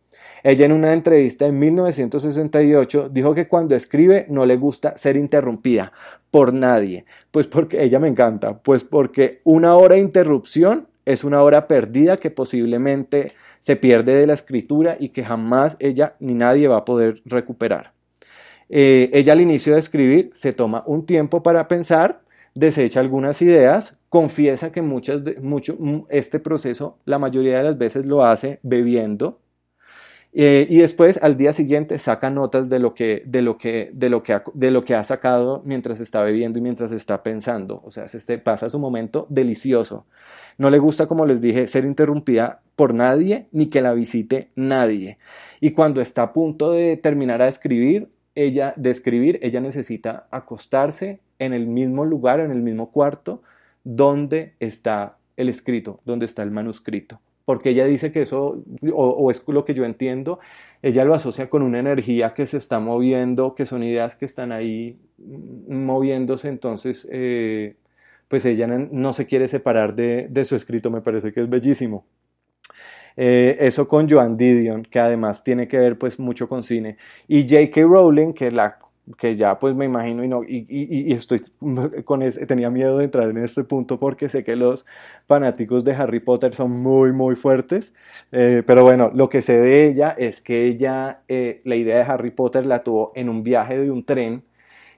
ella 0.43 0.65
en 0.65 0.71
una 0.71 0.93
entrevista 0.93 1.45
en 1.45 1.59
1968 1.59 3.09
dijo 3.09 3.33
que 3.33 3.47
cuando 3.47 3.75
escribe 3.75 4.25
no 4.29 4.45
le 4.45 4.57
gusta 4.57 4.97
ser 4.97 5.17
interrumpida 5.17 5.91
por 6.31 6.53
nadie. 6.53 7.05
Pues 7.31 7.47
porque 7.47 7.83
ella 7.83 7.99
me 7.99 8.07
encanta, 8.07 8.59
pues 8.59 8.83
porque 8.83 9.41
una 9.43 9.75
hora 9.75 9.95
de 9.95 10.01
interrupción 10.01 10.87
es 11.05 11.23
una 11.23 11.41
hora 11.41 11.67
perdida 11.67 12.17
que 12.17 12.31
posiblemente 12.31 13.33
se 13.61 13.75
pierde 13.75 14.13
de 14.13 14.27
la 14.27 14.33
escritura 14.33 14.97
y 14.99 15.09
que 15.09 15.23
jamás 15.23 15.77
ella 15.79 16.15
ni 16.19 16.33
nadie 16.33 16.67
va 16.67 16.77
a 16.77 16.85
poder 16.85 17.21
recuperar. 17.25 17.93
Eh, 18.69 19.09
ella 19.13 19.33
al 19.33 19.41
inicio 19.41 19.73
de 19.73 19.79
escribir 19.79 20.29
se 20.33 20.53
toma 20.53 20.83
un 20.85 21.05
tiempo 21.05 21.41
para 21.41 21.67
pensar, 21.67 22.21
desecha 22.53 22.99
algunas 22.99 23.41
ideas, 23.41 23.97
confiesa 24.09 24.71
que 24.71 24.81
muchas 24.81 25.23
de, 25.23 25.35
mucho, 25.39 25.77
este 26.09 26.39
proceso 26.39 26.97
la 27.05 27.19
mayoría 27.19 27.57
de 27.57 27.63
las 27.63 27.77
veces 27.77 28.05
lo 28.05 28.25
hace 28.25 28.59
bebiendo, 28.63 29.39
eh, 30.39 30.67
y 30.69 30.77
después 30.77 31.19
al 31.23 31.35
día 31.35 31.51
siguiente 31.51 31.97
saca 31.97 32.29
notas 32.29 32.69
de 32.69 32.77
lo, 32.77 32.93
que, 32.93 33.23
de, 33.25 33.41
lo 33.41 33.57
que, 33.57 33.89
de, 33.91 34.07
lo 34.07 34.21
que 34.21 34.33
ha, 34.33 34.43
de 34.53 34.69
lo 34.69 34.83
que 34.83 34.93
ha 34.93 35.01
sacado 35.01 35.63
mientras 35.65 35.99
está 35.99 36.21
bebiendo 36.21 36.59
y 36.59 36.61
mientras 36.61 36.91
está 36.91 37.23
pensando. 37.23 37.81
O 37.83 37.89
sea, 37.89 38.07
se 38.07 38.37
pasa 38.37 38.69
su 38.69 38.77
momento 38.77 39.25
delicioso. 39.31 40.05
No 40.59 40.69
le 40.69 40.77
gusta, 40.77 41.07
como 41.07 41.25
les 41.25 41.41
dije, 41.41 41.65
ser 41.65 41.85
interrumpida 41.85 42.61
por 42.75 42.93
nadie 42.93 43.47
ni 43.51 43.65
que 43.71 43.81
la 43.81 43.93
visite 43.93 44.51
nadie. 44.53 45.17
Y 45.59 45.71
cuando 45.71 46.01
está 46.01 46.21
a 46.21 46.33
punto 46.33 46.69
de 46.69 46.97
terminar 46.97 47.41
a 47.41 47.47
escribir, 47.47 48.07
ella, 48.35 48.75
escribir, 48.83 49.39
ella 49.41 49.59
necesita 49.59 50.27
acostarse 50.29 51.19
en 51.39 51.53
el 51.53 51.65
mismo 51.65 52.05
lugar, 52.05 52.41
en 52.41 52.51
el 52.51 52.61
mismo 52.61 52.91
cuarto, 52.91 53.41
donde 53.83 54.53
está 54.59 55.17
el 55.35 55.49
escrito, 55.49 55.99
donde 56.05 56.27
está 56.27 56.43
el 56.43 56.51
manuscrito 56.51 57.21
porque 57.47 57.69
ella 57.69 57.85
dice 57.85 58.11
que 58.11 58.23
eso, 58.23 58.61
o, 58.93 59.31
es 59.31 59.41
lo 59.47 59.63
que 59.63 59.73
yo 59.73 59.85
entiendo, 59.85 60.39
ella 60.81 61.05
lo 61.05 61.13
asocia 61.13 61.49
con 61.49 61.61
una 61.61 61.79
energía 61.79 62.33
que 62.33 62.45
se 62.45 62.57
está 62.57 62.81
moviendo, 62.81 63.55
que 63.55 63.65
son 63.65 63.83
ideas 63.83 64.17
que 64.17 64.25
están 64.25 64.51
ahí 64.51 64.99
mm, 65.17 65.73
moviéndose, 65.85 66.49
entonces 66.49 67.07
eh, 67.09 67.77
pues 68.27 68.45
ella 68.45 68.67
no 68.67 69.13
se 69.13 69.27
quiere 69.27 69.47
separar 69.47 69.95
de, 69.95 70.43
su 70.43 70.57
escrito, 70.57 70.91
me 70.91 70.99
parece 70.99 71.31
que 71.31 71.39
es 71.39 71.49
bellísimo. 71.49 72.05
Eh, 73.15 73.55
eso 73.61 73.87
con 73.87 74.09
Joan 74.09 74.35
Didion, 74.35 74.83
que 74.83 74.99
además 74.99 75.41
tiene 75.41 75.69
que 75.69 75.77
ver 75.77 75.97
pues 75.97 76.19
mucho 76.19 76.49
con 76.49 76.63
cine, 76.63 76.97
y 77.29 77.43
J.K. 77.43 77.81
Rowling, 77.83 78.33
que 78.33 78.51
la 78.51 78.77
que 79.17 79.35
ya 79.35 79.57
pues 79.59 79.75
me 79.75 79.85
imagino 79.85 80.23
y 80.23 80.27
no 80.27 80.43
y, 80.43 80.65
y, 80.69 81.13
estoy 81.13 81.41
con 82.05 82.21
ese, 82.21 82.45
tenía 82.45 82.69
miedo 82.69 82.97
de 82.97 83.05
entrar 83.05 83.29
en 83.29 83.37
este 83.37 83.63
punto 83.63 83.99
porque 83.99 84.29
sé 84.29 84.43
que 84.43 84.55
los 84.55 84.85
fanáticos 85.27 85.85
de 85.85 85.93
Harry 85.93 86.19
Potter 86.19 86.53
son 86.53 86.71
muy 86.71 87.13
muy 87.13 87.35
fuertes 87.35 87.93
eh, 88.31 88.63
pero 88.65 88.83
bueno 88.83 89.11
lo 89.13 89.29
que 89.29 89.41
sé 89.41 89.57
de 89.57 89.87
ella 89.87 90.15
es 90.17 90.41
que 90.41 90.65
ella 90.65 91.21
eh, 91.27 91.61
la 91.63 91.75
idea 91.75 91.97
de 91.97 92.03
Harry 92.03 92.31
Potter 92.31 92.65
la 92.65 92.79
tuvo 92.81 93.11
en 93.15 93.29
un 93.29 93.43
viaje 93.43 93.77
de 93.77 93.91
un 93.91 94.03
tren 94.03 94.43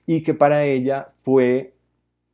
y 0.07 0.23
que 0.23 0.33
para 0.33 0.65
ella 0.65 1.09
fue 1.23 1.73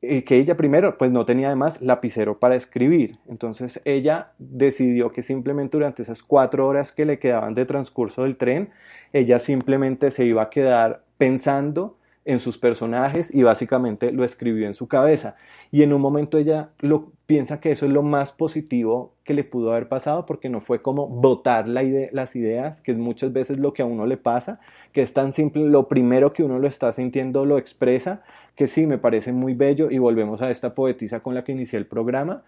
eh, 0.08 0.24
que 0.24 0.38
ella 0.38 0.56
primero 0.56 0.98
pues 1.00 1.10
no 1.12 1.26
tenía 1.26 1.48
además 1.48 1.82
lapicero 1.82 2.38
para 2.38 2.56
escribir. 2.56 3.18
Entonces 3.28 3.82
ella 3.86 4.34
decidió 4.38 5.12
que 5.12 5.24
simplemente 5.24 5.78
durante 5.78 6.04
esas 6.04 6.22
cuatro 6.22 6.68
horas 6.68 6.92
que 6.92 7.06
le 7.06 7.18
quedaban 7.18 7.56
de 7.56 7.66
transcurso 7.66 8.24
del 8.24 8.38
tren, 8.38 8.70
ella 9.14 9.40
simplemente 9.40 10.12
se 10.12 10.26
iba 10.26 10.44
a 10.44 10.50
quedar 10.52 11.05
pensando 11.18 11.98
en 12.26 12.40
sus 12.40 12.58
personajes 12.58 13.34
y 13.34 13.44
básicamente 13.44 14.12
lo 14.12 14.24
escribió 14.24 14.66
en 14.66 14.74
su 14.74 14.88
cabeza. 14.88 15.36
Y 15.72 15.84
en 15.84 15.94
un 15.94 16.02
momento 16.02 16.40
ella 16.40 16.70
lo 16.80 17.12
piensa 17.28 17.60
que 17.60 17.72
eso 17.72 17.86
es 17.86 17.92
lo 17.92 18.02
más 18.02 18.32
positivo 18.32 19.14
que 19.24 19.36
le 19.36 19.44
pudo 19.44 19.72
haber 19.72 19.88
pasado 19.88 20.26
porque 20.26 20.50
no 20.50 20.60
fue 20.60 20.82
como 20.82 21.08
botar 21.08 21.68
la 21.68 21.84
las 22.12 22.36
ideas, 22.36 22.82
que 22.82 22.92
es 22.92 22.98
muchas 22.98 23.32
veces 23.32 23.60
lo 23.60 23.74
que 23.74 23.84
a 23.84 23.86
uno 23.86 24.08
le 24.08 24.18
pasa, 24.18 24.60
que 24.92 25.04
es 25.04 25.14
tan 25.14 25.34
simple, 25.34 25.66
lo 25.66 25.88
primero 25.88 26.34
que 26.34 26.44
uno 26.44 26.58
lo 26.58 26.68
está 26.68 26.92
sintiendo 26.94 27.46
lo 27.46 27.60
expresa, 27.60 28.24
que 28.56 28.66
sí, 28.66 28.88
me 28.88 28.98
parece 28.98 29.32
muy 29.32 29.54
bello 29.54 29.92
y 29.92 30.00
volvemos 30.00 30.42
a 30.42 30.50
esta 30.50 30.74
poetisa 30.74 31.20
con 31.20 31.36
la 31.36 31.44
que 31.44 31.52
inicié 31.52 31.78
el 31.78 31.86
programa, 31.86 32.44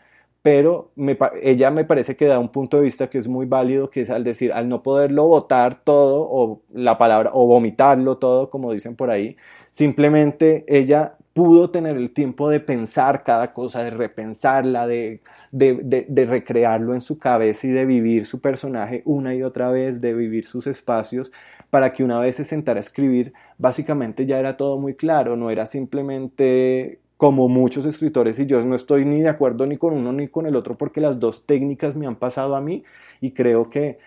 pero 0.47 0.91
ella 1.41 1.71
me 1.71 1.83
parece 1.83 2.15
que 2.15 2.25
da 2.25 2.39
un 2.39 2.47
punto 2.47 2.77
de 2.77 2.83
vista 2.83 3.09
que 3.09 3.17
es 3.17 3.27
muy 3.27 3.45
válido, 3.45 3.89
que 3.89 3.99
es 3.99 4.09
al 4.09 4.23
decir, 4.23 4.53
al 4.53 4.69
no 4.69 4.81
poderlo 4.81 5.27
votar 5.27 5.83
todo 5.83 6.21
o 6.21 6.61
la 6.71 6.97
palabra 6.97 7.31
o 7.33 7.45
vomitarlo 7.47 8.17
todo, 8.17 8.49
como 8.49 8.71
dicen 8.71 8.95
por 8.95 9.09
ahí, 9.09 9.35
simplemente 9.71 10.63
ella 10.69 11.15
pudo 11.33 11.69
tener 11.69 11.97
el 11.97 12.11
tiempo 12.13 12.49
de 12.49 12.61
pensar 12.61 13.25
cada 13.25 13.51
cosa, 13.51 13.83
de 13.83 13.89
repensarla, 13.89 14.87
de, 14.87 15.19
de, 15.51 16.05
de, 16.07 16.25
recrearlo 16.25 16.93
en 16.93 17.01
su 17.01 17.19
cabeza 17.19 17.67
y 17.67 17.71
de 17.71 17.83
vivir 17.85 18.25
su 18.25 18.39
personaje 18.39 19.01
una 19.03 19.35
y 19.35 19.43
otra 19.43 19.69
vez, 19.69 19.99
de 19.99 20.13
vivir 20.13 20.45
sus 20.45 20.65
espacios, 20.65 21.29
para 21.69 21.91
que 21.91 22.05
una 22.05 22.19
vez 22.19 22.37
se 22.37 22.45
sentara 22.45 22.79
a 22.79 22.87
escribir, 22.87 23.33
básicamente 23.57 24.25
ya 24.25 24.39
era 24.39 24.55
todo 24.55 24.79
muy 24.79 24.93
claro, 24.93 25.35
no 25.35 25.49
era 25.49 25.65
simplemente 25.65 27.01
como 27.17 27.49
muchos 27.49 27.85
escritores 27.85 28.39
y 28.39 28.45
yo 28.45 28.61
no 28.61 28.75
estoy 28.75 29.03
ni 29.03 29.21
de 29.21 29.29
acuerdo 29.29 29.65
ni 29.65 29.77
con 29.77 29.93
uno 29.93 30.13
ni 30.13 30.27
con 30.27 30.45
el 30.45 30.55
otro 30.55 30.77
porque 30.77 31.01
las 31.01 31.19
dos 31.19 31.45
técnicas 31.45 31.95
me 31.95 32.05
han 32.07 32.15
pasado 32.15 32.55
a 32.55 32.61
mí 32.61 32.83
y 33.21 33.31
creo 33.31 33.69
que 33.69 33.97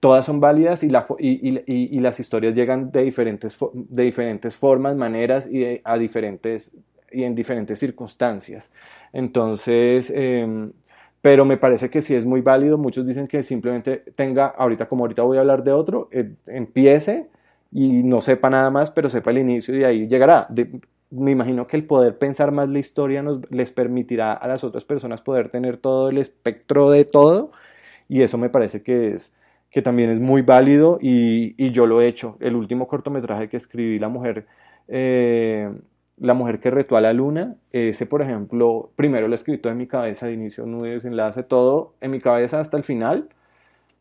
todas 0.00 0.24
son 0.24 0.40
válidas 0.40 0.82
y, 0.82 0.88
la, 0.88 1.06
y, 1.18 1.62
y, 1.66 2.00
las 2.00 2.18
historias 2.18 2.54
llegan 2.54 2.90
de 2.90 3.02
diferentes, 3.02 3.56
de 3.74 4.02
diferentes 4.02 4.56
formas, 4.56 4.96
maneras 4.96 5.46
y, 5.46 5.80
a 5.84 5.98
diferentes, 5.98 6.72
y 7.12 7.24
en 7.24 7.34
diferentes 7.34 7.78
circunstancias. 7.78 8.70
Entonces, 9.12 10.10
em, 10.14 10.72
pero 11.20 11.44
me 11.44 11.58
parece 11.58 11.90
que 11.90 12.00
sí 12.00 12.14
es 12.14 12.24
muy 12.24 12.40
válido. 12.40 12.78
Muchos 12.78 13.06
dicen 13.06 13.28
que 13.28 13.42
simplemente 13.42 13.98
tenga, 14.16 14.46
ahorita 14.46 14.88
como 14.88 15.04
ahorita 15.04 15.22
voy 15.22 15.36
a 15.36 15.40
hablar 15.40 15.62
de 15.62 15.72
otro, 15.72 16.08
eh, 16.12 16.32
empiece 16.46 17.28
y 17.70 18.02
no 18.02 18.22
sepa 18.22 18.48
nada 18.50 18.70
más, 18.70 18.90
pero 18.90 19.10
sepa 19.10 19.30
el 19.30 19.38
inicio 19.38 19.76
y 19.76 19.84
ahí 19.84 20.08
llegará. 20.08 20.48
Me 21.10 21.32
imagino 21.32 21.66
que 21.66 21.76
el 21.76 21.84
poder 21.84 22.18
pensar 22.18 22.52
más 22.52 22.68
la 22.68 22.78
historia 22.78 23.22
nos 23.22 23.50
les 23.50 23.72
permitirá 23.72 24.32
a 24.32 24.48
las 24.48 24.64
otras 24.64 24.84
personas 24.84 25.22
poder 25.22 25.48
tener 25.50 25.76
todo 25.76 26.08
el 26.08 26.18
espectro 26.18 26.90
de 26.90 27.04
todo 27.04 27.52
y 28.08 28.22
eso 28.22 28.38
me 28.38 28.48
parece 28.50 28.82
que 28.82 29.14
es 29.14 29.32
que 29.70 29.82
también 29.82 30.10
es 30.10 30.20
muy 30.20 30.42
válido 30.42 30.98
y, 31.00 31.54
y 31.56 31.70
yo 31.70 31.86
lo 31.86 32.00
he 32.00 32.08
hecho. 32.08 32.36
El 32.40 32.56
último 32.56 32.88
cortometraje 32.88 33.48
que 33.48 33.56
escribí, 33.56 34.00
La 34.00 34.08
Mujer, 34.08 34.46
eh, 34.88 35.70
la 36.18 36.34
mujer 36.34 36.60
que 36.60 36.70
retó 36.70 36.96
a 36.96 37.00
la 37.00 37.12
luna, 37.12 37.56
ese 37.72 38.04
por 38.06 38.20
ejemplo, 38.20 38.90
primero 38.96 39.26
lo 39.26 39.34
he 39.34 39.36
escrito 39.36 39.70
en 39.70 39.78
mi 39.78 39.86
cabeza 39.86 40.26
de 40.26 40.34
inicio, 40.34 40.66
nudo 40.66 40.84
desenlace, 40.84 41.42
todo 41.42 41.94
en 42.00 42.10
mi 42.10 42.20
cabeza 42.20 42.60
hasta 42.60 42.76
el 42.76 42.84
final 42.84 43.28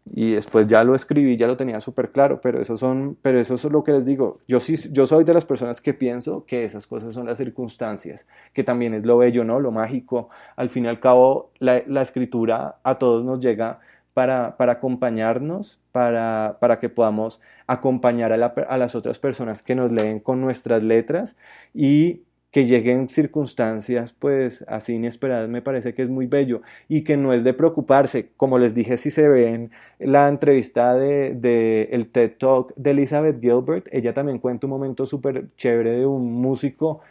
y 0.06 0.34
después 0.34 0.68
ya 0.68 0.84
lo 0.84 0.96
escribí, 0.96 1.38
ya 1.38 1.48
lo 1.48 1.58
tenía 1.58 1.80
súper 1.82 2.12
claro, 2.12 2.40
pero 2.42 2.62
eso, 2.62 2.78
son, 2.78 3.18
pero 3.22 3.40
eso 3.40 3.56
es 3.56 3.64
lo 3.66 3.84
que 3.84 3.92
les 3.92 4.06
digo, 4.06 4.40
yo, 4.48 4.60
sí, 4.60 4.76
yo 4.92 5.06
soy 5.06 5.24
de 5.24 5.34
las 5.34 5.46
personas 5.46 5.82
que 5.82 5.94
pienso 5.94 6.46
que 6.46 6.64
esas 6.64 6.88
cosas 6.88 7.14
son 7.14 7.28
las 7.28 7.38
circunstancias, 7.38 8.26
que 8.54 8.64
también 8.64 8.94
es 8.94 9.06
lo 9.06 9.18
bello, 9.18 9.44
¿no? 9.44 9.60
Lo 9.60 9.72
mágico, 9.72 10.30
al 10.56 10.70
fin 10.70 10.86
y 10.86 10.88
al 10.88 11.00
cabo 11.00 11.52
la, 11.60 12.02
escritura 12.02 12.78
a 12.84 12.98
todos 12.98 13.24
nos 13.24 13.40
llega 13.40 13.80
para, 14.14 14.56
acompañarnos, 14.58 15.80
para, 15.92 16.58
que 16.82 16.90
podamos 16.90 17.40
acompañar 17.68 18.34
a, 18.34 18.78
las 18.78 18.96
otras 18.96 19.20
personas 19.20 19.62
que 19.62 19.76
nos 19.76 19.92
leen 19.92 20.20
con 20.20 20.42
nuestras 20.42 20.84
letras 20.84 21.36
y 21.74 22.24
que 22.52 22.66
lleguen 22.66 23.10
circunstancias 23.10 24.14
pues 24.14 24.66
así 24.68 24.94
inesperadas 24.94 25.50
me 25.50 25.62
parece 25.62 25.94
que 25.94 26.02
es 26.02 26.10
muy 26.10 26.26
bello 26.26 26.62
y 26.88 27.04
que 27.04 27.18
no 27.18 27.34
es 27.34 27.44
de 27.44 27.54
preocuparse. 27.54 28.30
Como 28.38 28.58
les 28.58 28.74
dije 28.74 28.98
si 28.98 29.12
se 29.12 29.28
ven 29.28 29.72
la 30.00 30.28
entrevista 30.28 30.96
de, 30.96 31.36
de 31.36 31.90
el 31.92 32.08
TED 32.08 32.34
Talk 32.38 32.74
de 32.76 32.92
Elizabeth 32.92 33.40
Gilbert 33.42 33.88
ella 33.92 34.14
también 34.14 34.40
cuenta 34.40 34.68
un 34.68 34.72
momento 34.72 35.06
súper 35.06 35.46
chévere 35.58 35.92
de 35.92 36.06
un 36.06 36.34
músico 36.34 37.02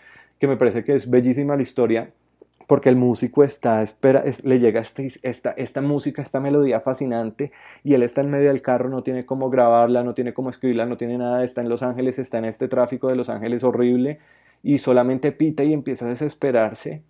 que 0.41 0.47
me 0.49 0.57
parece 0.57 0.85
que 0.85 0.95
es 0.95 1.09
bellísima 1.09 1.57
la 1.57 1.63
historia 1.63 2.11
porque 2.69 2.91
el 2.91 2.97
músico 2.97 3.43
está, 3.45 3.83
espera, 3.83 4.23
le 4.43 4.59
llega 4.61 4.83
este, 4.83 5.09
esta, 5.23 5.53
esta 5.53 5.81
música, 5.81 6.21
esta 6.21 6.39
melodía 6.39 6.81
fascinante 6.81 7.51
y 7.83 7.95
él 7.95 8.03
está 8.03 8.21
en 8.21 8.31
medio 8.31 8.49
del 8.49 8.61
carro, 8.61 8.91
no 8.91 9.03
tiene 9.03 9.25
cómo 9.25 9.49
grabarla, 9.49 10.05
no 10.05 10.13
tiene 10.13 10.35
cómo 10.35 10.51
escribirla, 10.51 10.85
no 10.85 10.99
tiene 10.99 11.17
nada, 11.17 11.43
está 11.45 11.63
en 11.63 11.71
Los 11.71 11.83
Ángeles, 11.83 12.19
está 12.19 12.37
en 12.37 12.45
este 12.45 12.69
tráfico 12.69 13.09
de 13.09 13.17
Los 13.17 13.31
Ángeles 13.31 13.65
horrible 13.65 14.19
y 14.63 14.77
solamente 14.77 15.33
pita 15.33 15.65
y 15.65 15.73
empieza 15.73 16.05
a 16.05 16.11
desesperarse 16.11 17.03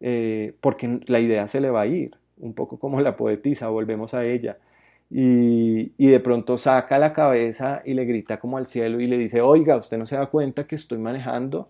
eh, 0.00 0.52
porque 0.60 1.00
la 1.06 1.18
idea 1.18 1.48
se 1.48 1.62
le 1.62 1.70
va 1.70 1.80
a 1.80 1.86
ir, 1.86 2.16
un 2.36 2.52
poco 2.52 2.78
como 2.78 3.00
la 3.00 3.16
poetisa, 3.16 3.68
volvemos 3.68 4.12
a 4.12 4.24
ella. 4.24 4.58
Y, 5.10 5.92
y, 5.96 6.08
de 6.08 6.20
pronto 6.20 6.56
saca 6.56 6.98
la 6.98 7.12
cabeza 7.12 7.82
y 7.86 7.94
le 7.94 8.04
grita 8.04 8.38
como 8.38 8.58
al 8.58 8.66
cielo 8.66 9.00
y 9.00 9.06
le 9.06 9.16
dice, 9.18 9.40
oiga, 9.40 9.76
usted 9.76 9.96
no 9.98 10.06
se 10.06 10.16
da 10.16 10.26
cuenta 10.26 10.66
que 10.66 10.76
estoy 10.76 10.98
manejando 10.98 11.68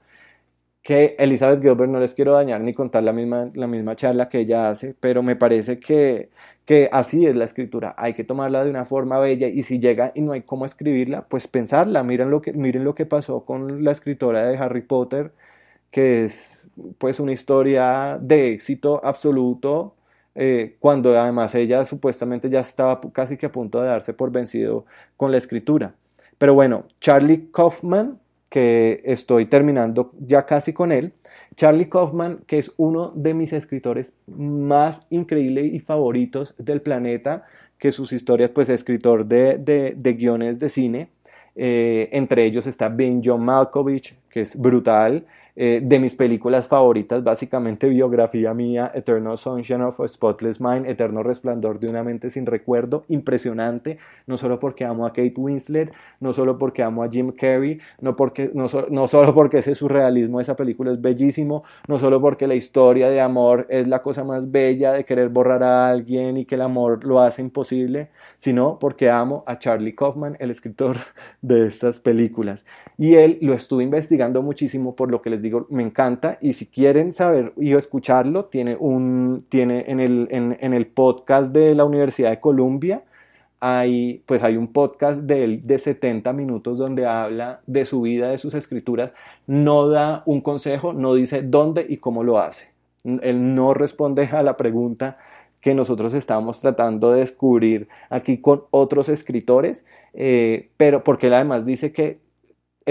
que 0.82 1.14
Elizabeth 1.18 1.60
Gilbert 1.60 1.90
no 1.90 2.00
les 2.00 2.14
quiero 2.14 2.32
dañar 2.32 2.60
ni 2.62 2.72
contar 2.74 3.02
la 3.02 3.12
misma, 3.12 3.50
la 3.54 3.66
misma 3.66 3.96
charla 3.96 4.28
que 4.28 4.40
ella 4.40 4.70
hace, 4.70 4.94
pero 4.98 5.22
me 5.22 5.36
parece 5.36 5.78
que, 5.78 6.30
que 6.64 6.88
así 6.92 7.26
es 7.26 7.36
la 7.36 7.44
escritura, 7.44 7.94
hay 7.98 8.14
que 8.14 8.24
tomarla 8.24 8.64
de 8.64 8.70
una 8.70 8.84
forma 8.84 9.18
bella 9.18 9.48
y 9.48 9.62
si 9.62 9.78
llega 9.78 10.12
y 10.14 10.22
no 10.22 10.32
hay 10.32 10.42
cómo 10.42 10.64
escribirla, 10.64 11.22
pues 11.28 11.48
pensarla, 11.48 12.02
miren 12.02 12.30
lo 12.30 12.40
que, 12.40 12.52
miren 12.54 12.84
lo 12.84 12.94
que 12.94 13.06
pasó 13.06 13.44
con 13.44 13.84
la 13.84 13.92
escritora 13.92 14.46
de 14.46 14.56
Harry 14.56 14.82
Potter, 14.82 15.32
que 15.90 16.24
es 16.24 16.66
pues 16.98 17.20
una 17.20 17.32
historia 17.32 18.18
de 18.20 18.52
éxito 18.52 19.04
absoluto, 19.04 19.96
eh, 20.34 20.76
cuando 20.80 21.18
además 21.18 21.54
ella 21.54 21.84
supuestamente 21.84 22.48
ya 22.48 22.60
estaba 22.60 23.00
casi 23.12 23.36
que 23.36 23.46
a 23.46 23.52
punto 23.52 23.80
de 23.82 23.88
darse 23.88 24.14
por 24.14 24.30
vencido 24.30 24.86
con 25.16 25.32
la 25.32 25.38
escritura. 25.38 25.94
Pero 26.38 26.54
bueno, 26.54 26.84
Charlie 27.00 27.50
Kaufman 27.52 28.18
que 28.50 29.00
estoy 29.04 29.46
terminando 29.46 30.12
ya 30.18 30.44
casi 30.44 30.74
con 30.74 30.92
él. 30.92 31.12
Charlie 31.56 31.88
Kaufman, 31.88 32.40
que 32.46 32.58
es 32.58 32.72
uno 32.76 33.12
de 33.14 33.32
mis 33.32 33.52
escritores 33.52 34.12
más 34.26 35.06
increíbles 35.08 35.72
y 35.72 35.78
favoritos 35.78 36.54
del 36.58 36.82
planeta, 36.82 37.46
que 37.78 37.92
sus 37.92 38.12
historias, 38.12 38.50
pues 38.50 38.68
escritor 38.68 39.24
de, 39.24 39.56
de, 39.96 40.12
guiones 40.12 40.58
de 40.58 40.68
cine, 40.68 41.08
eh, 41.56 42.08
entre 42.12 42.44
ellos 42.44 42.66
está 42.66 42.88
Ben 42.88 43.22
John 43.24 43.44
Malkovich, 43.44 44.16
que 44.30 44.42
es 44.42 44.56
brutal, 44.56 45.26
eh, 45.56 45.80
de 45.82 45.98
mis 45.98 46.14
películas 46.14 46.68
favoritas, 46.68 47.24
básicamente 47.24 47.88
biografía 47.88 48.54
mía, 48.54 48.90
Eternal 48.94 49.36
Sunshine 49.36 49.82
of 49.82 50.00
a 50.00 50.08
Spotless 50.08 50.60
Mind, 50.60 50.86
Eterno 50.86 51.22
Resplandor 51.22 51.80
de 51.80 51.88
una 51.88 52.04
mente 52.04 52.30
sin 52.30 52.46
recuerdo, 52.46 53.04
impresionante, 53.08 53.98
no 54.26 54.36
solo 54.36 54.60
porque 54.60 54.84
amo 54.84 55.06
a 55.06 55.10
Kate 55.10 55.34
Winslet, 55.36 55.92
no 56.20 56.32
solo 56.32 56.56
porque 56.56 56.82
amo 56.82 57.02
a 57.02 57.10
Jim 57.10 57.32
Carrey, 57.32 57.80
no, 58.00 58.14
porque, 58.14 58.50
no, 58.54 58.66
no 58.90 59.08
solo 59.08 59.34
porque 59.34 59.58
ese 59.58 59.74
surrealismo 59.74 60.38
de 60.38 60.42
esa 60.42 60.56
película 60.56 60.92
es 60.92 61.00
bellísimo, 61.00 61.64
no 61.88 61.98
solo 61.98 62.20
porque 62.20 62.46
la 62.46 62.54
historia 62.54 63.10
de 63.10 63.20
amor 63.20 63.66
es 63.68 63.88
la 63.88 64.02
cosa 64.02 64.24
más 64.24 64.50
bella 64.50 64.92
de 64.92 65.04
querer 65.04 65.28
borrar 65.30 65.62
a 65.64 65.90
alguien 65.90 66.36
y 66.36 66.44
que 66.44 66.54
el 66.54 66.62
amor 66.62 67.04
lo 67.04 67.20
hace 67.20 67.42
imposible, 67.42 68.08
sino 68.38 68.78
porque 68.78 69.10
amo 69.10 69.42
a 69.46 69.58
Charlie 69.58 69.94
Kaufman, 69.94 70.36
el 70.38 70.50
escritor 70.50 70.96
de 71.42 71.66
estas 71.66 72.00
películas. 72.00 72.64
Y 72.96 73.14
él 73.14 73.38
lo 73.40 73.52
estuve 73.52 73.82
investigando 73.82 74.19
muchísimo 74.28 74.94
por 74.94 75.10
lo 75.10 75.22
que 75.22 75.30
les 75.30 75.42
digo 75.42 75.66
me 75.70 75.82
encanta 75.82 76.38
y 76.40 76.52
si 76.52 76.66
quieren 76.66 77.12
saber 77.12 77.52
y 77.56 77.72
escucharlo, 77.74 78.46
tiene, 78.46 78.76
un, 78.76 79.46
tiene 79.48 79.84
en, 79.88 80.00
el, 80.00 80.28
en, 80.30 80.74
el 80.74 80.86
podcast 80.86 81.52
de 81.52 81.74
la 81.74 81.84
Universidad 81.84 82.30
de 82.30 82.40
Columbia, 82.40 83.02
hay, 83.60 84.22
pues 84.26 84.42
hay 84.42 84.56
un 84.56 84.68
podcast 84.68 85.20
de 85.20 85.60
de 85.62 85.78
70 85.78 86.32
minutos 86.32 86.78
donde 86.78 87.06
habla 87.06 87.60
de 87.66 87.84
su 87.84 88.02
vida, 88.02 88.30
de 88.30 88.38
sus 88.38 88.54
escrituras, 88.54 89.12
no 89.46 89.88
da 89.88 90.22
un 90.26 90.40
consejo, 90.40 90.92
no 90.92 91.14
dice 91.14 91.42
dónde 91.42 91.84
y 91.88 91.98
cómo 91.98 92.22
lo 92.24 92.38
hace. 92.38 92.68
Él 93.04 93.54
no 93.54 93.74
responde 93.74 94.28
a 94.32 94.42
la 94.42 94.56
pregunta 94.56 95.18
que 95.60 95.74
nosotros 95.74 96.14
estamos 96.14 96.60
tratando 96.60 97.12
de 97.12 97.20
descubrir 97.20 97.88
aquí 98.08 98.38
con 98.38 98.64
otros 98.70 99.08
escritores, 99.08 99.86
eh, 100.14 100.70
pero 100.76 101.04
porque 101.04 101.26
él 101.26 101.34
además 101.34 101.66
dice 101.66 101.92
que 101.92 102.18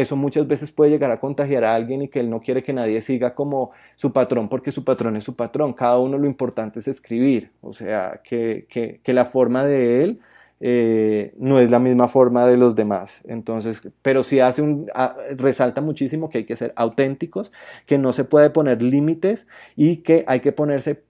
eso 0.02 0.16
muchas 0.16 0.48
veces 0.48 0.72
puede 0.72 0.92
llegar 0.92 1.12
a 1.12 1.20
contagiar 1.20 1.64
a 1.64 1.76
alguien 1.76 2.02
y 2.02 2.08
que 2.08 2.20
él 2.20 2.30
no 2.30 2.42
quiere 2.42 2.64
que 2.64 2.74
nadie 2.74 3.02
siga 3.02 3.34
como 3.36 3.72
su 3.96 4.12
patrón 4.12 4.50
porque 4.50 4.72
su 4.72 4.84
patrón 4.84 5.16
es 5.16 5.24
su 5.24 5.36
patrón. 5.36 5.74
Cada 5.74 5.98
uno 6.00 6.18
lo 6.18 6.26
importante 6.26 6.80
es 6.80 6.88
escribir, 6.88 7.52
o 7.62 7.74
sea, 7.74 8.22
que, 8.24 8.66
que, 8.70 9.14
la 9.14 9.26
forma 9.26 9.66
de 9.66 10.04
él 10.04 10.20
eh, 10.60 11.34
no 11.38 11.60
es 11.60 11.72
la 11.72 11.80
misma 11.80 12.08
forma 12.08 12.46
de 12.48 12.58
los 12.58 12.76
demás. 12.76 13.22
Entonces, 13.28 13.82
pero 14.02 14.24
sí 14.24 14.40
hace 14.40 14.62
un, 14.62 14.88
resalta 15.36 15.82
muchísimo 15.82 16.30
que 16.30 16.40
hay 16.40 16.46
que 16.46 16.56
ser 16.56 16.74
auténticos, 16.76 17.52
que 17.86 17.98
no 17.98 18.12
se 18.14 18.24
puede 18.24 18.50
poner 18.50 18.82
límites 18.82 19.48
y 19.76 19.98
que 19.98 20.24
hay 20.28 20.40
que 20.42 20.52
ponerse 20.52 21.02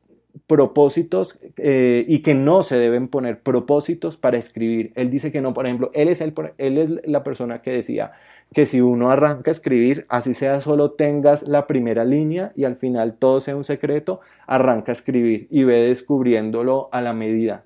propósitos 0.47 1.39
eh, 1.57 2.05
y 2.07 2.19
que 2.19 2.33
no 2.33 2.63
se 2.63 2.77
deben 2.77 3.07
poner 3.07 3.39
propósitos 3.39 4.17
para 4.17 4.37
escribir. 4.37 4.91
Él 4.95 5.09
dice 5.09 5.31
que 5.31 5.41
no, 5.41 5.53
por 5.53 5.65
ejemplo, 5.65 5.91
él 5.93 6.07
es, 6.07 6.21
el, 6.21 6.33
él 6.57 6.77
es 6.77 6.89
la 7.07 7.23
persona 7.23 7.61
que 7.61 7.71
decía 7.71 8.13
que 8.53 8.65
si 8.65 8.81
uno 8.81 9.11
arranca 9.11 9.51
a 9.51 9.53
escribir, 9.53 10.05
así 10.09 10.33
sea 10.33 10.59
solo 10.59 10.91
tengas 10.91 11.47
la 11.47 11.67
primera 11.67 12.03
línea 12.03 12.51
y 12.55 12.63
al 12.63 12.75
final 12.75 13.13
todo 13.13 13.39
sea 13.39 13.55
un 13.55 13.63
secreto, 13.63 14.21
arranca 14.47 14.91
a 14.91 14.93
escribir 14.93 15.47
y 15.51 15.63
ve 15.63 15.87
descubriéndolo 15.87 16.89
a 16.91 17.01
la 17.01 17.13
medida 17.13 17.63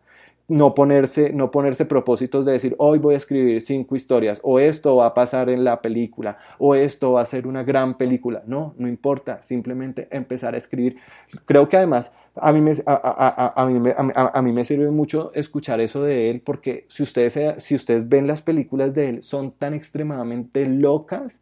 no 0.54 0.76
ponerse, 0.76 1.34
no 1.34 1.50
ponerse 1.50 1.84
propósitos 1.86 2.46
de 2.46 2.52
decir, 2.52 2.76
hoy 2.78 3.00
voy 3.00 3.16
a 3.16 3.18
escribir 3.18 3.60
cinco 3.62 3.96
historias, 3.96 4.40
o 4.44 4.60
esto 4.60 4.98
va 4.98 5.08
a 5.08 5.14
pasar 5.16 5.50
en 5.50 5.64
la 5.64 5.82
película, 5.82 6.38
o 6.60 6.76
esto 6.76 7.14
va 7.14 7.22
a 7.22 7.26
ser 7.26 7.48
una 7.48 7.64
gran 7.64 7.98
película. 7.98 8.44
No, 8.46 8.76
no 8.78 8.88
importa, 8.88 9.42
simplemente 9.42 10.08
empezar 10.12 10.54
a 10.54 10.58
escribir. 10.58 10.98
Creo 11.46 11.68
que 11.68 11.78
además 11.78 12.12
a 12.36 12.54
mí 12.54 12.62
me, 12.62 12.74
a, 12.86 13.66
mí, 13.66 14.12
a 14.16 14.42
mí 14.44 14.52
me 14.52 14.64
sirve 14.64 14.92
mucho 14.92 15.32
escuchar 15.34 15.82
eso 15.82 16.04
de 16.04 16.30
él, 16.30 16.42
porque 16.46 16.86
si 16.88 17.02
ustedes, 17.02 17.64
si 17.64 17.74
ustedes 17.74 18.08
ven 18.08 18.28
las 18.28 18.44
películas 18.44 18.94
de 18.94 19.10
él, 19.10 19.24
son 19.24 19.54
tan 19.54 19.74
extremadamente 19.74 20.68
locas 20.68 21.42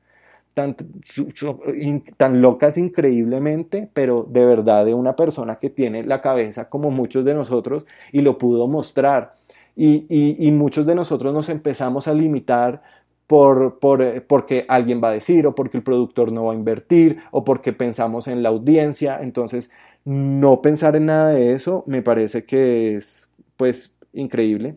tan, 0.53 2.41
locas 2.41 2.77
increíblemente, 2.77 3.89
pero 3.93 4.25
de 4.29 4.45
verdad 4.45 4.85
de 4.85 4.93
una 4.93 5.15
persona 5.15 5.57
que 5.57 5.69
tiene 5.69 6.03
la 6.03 6.21
cabeza 6.21 6.69
como 6.69 6.91
muchos 6.91 7.25
de 7.25 7.33
nosotros 7.33 7.85
y 8.11 8.21
lo 8.21 8.37
pudo 8.37 8.67
mostrar. 8.67 9.35
Y, 9.75 10.51
muchos 10.51 10.85
de 10.85 10.95
nosotros 10.95 11.33
nos 11.33 11.49
empezamos 11.49 12.07
a 12.07 12.13
limitar 12.13 12.83
por, 13.25 13.79
por, 13.79 14.23
porque 14.23 14.65
alguien 14.67 15.01
va 15.01 15.09
a 15.09 15.13
decir 15.13 15.47
o 15.47 15.55
porque 15.55 15.77
el 15.77 15.83
productor 15.83 16.31
no 16.31 16.45
va 16.45 16.53
a 16.53 16.55
invertir 16.55 17.19
o 17.31 17.43
porque 17.43 17.71
pensamos 17.71 18.27
en 18.27 18.43
la 18.43 18.49
audiencia. 18.49 19.19
Entonces, 19.21 19.71
no 20.03 20.61
pensar 20.61 20.95
en 20.95 21.05
nada 21.05 21.29
de 21.29 21.53
eso 21.53 21.83
me 21.87 22.01
parece 22.01 22.43
que 22.43 22.95
es 22.95 23.29
pues 23.55 23.93
increíble. 24.13 24.75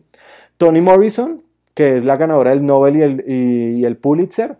Toni 0.57 0.79
Morrison, 0.79 1.41
que 1.73 1.97
es 1.97 2.05
la 2.05 2.15
ganadora 2.15 2.51
del 2.51 2.65
Nobel 2.65 2.95
y 2.95 3.01
el, 3.01 3.23
y 3.27 3.85
el 3.85 3.97
Pulitzer, 3.97 4.57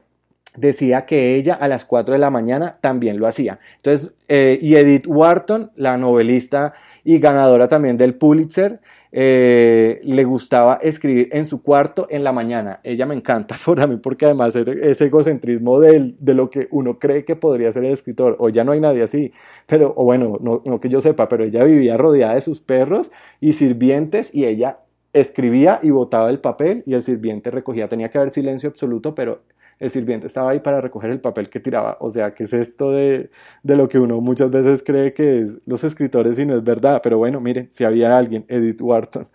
decía 0.58 1.06
que 1.06 1.36
ella 1.36 1.54
a 1.54 1.68
las 1.68 1.86
4 1.86 2.14
de 2.14 2.20
la 2.20 2.30
mañana 2.30 2.78
también 2.82 3.20
lo 3.20 3.28
hacía. 3.28 3.60
Entonces, 3.78 4.14
eh, 4.28 4.60
y 4.62 4.76
Edith 4.76 5.08
Wharton, 5.08 5.72
la 5.76 5.98
novelista 5.98 6.74
y 7.04 7.20
ganadora 7.20 7.68
también 7.68 7.98
del 7.98 8.16
Pulitzer, 8.16 8.80
eh, 9.18 10.02
le 10.04 10.26
gustaba 10.26 10.78
escribir 10.82 11.30
en 11.32 11.46
su 11.46 11.62
cuarto 11.62 12.06
en 12.10 12.26
la 12.26 12.34
mañana. 12.34 12.82
Ella 12.84 13.06
me 13.06 13.16
encanta 13.16 13.56
por 13.66 13.88
mí 13.88 13.96
porque 13.96 14.26
además 14.26 14.56
ese 14.58 15.06
egocentrismo 15.06 15.80
de, 15.80 16.16
de, 16.20 16.34
lo 16.34 16.50
que 16.50 16.68
uno 16.72 17.00
cree 17.00 17.24
que 17.24 17.38
podría 17.38 17.72
ser 17.72 17.86
el 17.86 17.94
escritor. 17.94 18.36
O 18.40 18.50
ya 18.50 18.66
no 18.66 18.74
hay 18.74 18.82
nadie 18.82 19.04
así, 19.04 19.32
pero, 19.68 19.94
o 19.96 20.04
bueno, 20.04 20.38
no, 20.42 20.62
no 20.66 20.82
que 20.82 20.90
yo 20.90 21.00
sepa, 21.00 21.30
pero 21.30 21.46
ella 21.46 21.64
vivía 21.64 21.96
rodeada 21.96 22.34
de 22.34 22.42
sus 22.42 22.60
perros 22.60 23.10
y 23.40 23.54
sirvientes 23.54 24.36
y 24.36 24.46
ella 24.46 24.80
escribía 25.14 25.80
y 25.82 25.92
botaba 25.92 26.30
el 26.30 26.40
papel 26.40 26.84
y 26.86 26.94
el 26.94 27.02
sirviente 27.02 27.52
recogía. 27.52 27.88
Tenía 27.88 28.10
que 28.10 28.18
haber 28.18 28.32
silencio 28.32 28.68
absoluto, 28.70 29.16
pero 29.16 29.44
el 29.80 29.90
sirviente 29.90 30.28
estaba 30.28 30.52
ahí 30.52 30.60
para 30.60 30.82
recoger 30.82 31.12
el 31.12 31.20
papel 31.20 31.50
que 31.50 31.60
tiraba. 31.60 31.98
O 32.00 32.10
sea, 32.10 32.34
¿qué 32.34 32.46
es 32.46 32.54
esto 32.54 32.92
de, 32.92 33.30
lo 33.64 33.90
que 33.90 34.00
uno 34.00 34.22
muchas 34.22 34.50
veces 34.50 34.84
cree 34.84 35.14
que 35.14 35.42
es 35.42 35.58
los 35.66 35.84
escritores 35.84 36.40
y 36.40 36.46
no 36.46 36.56
es 36.56 36.64
verdad? 36.64 37.02
Pero 37.04 37.18
bueno, 37.18 37.40
miren, 37.42 37.70
si 37.72 37.84
había 37.84 38.18
alguien, 38.18 38.46
Edith 38.48 38.82
Wharton. 38.82 39.28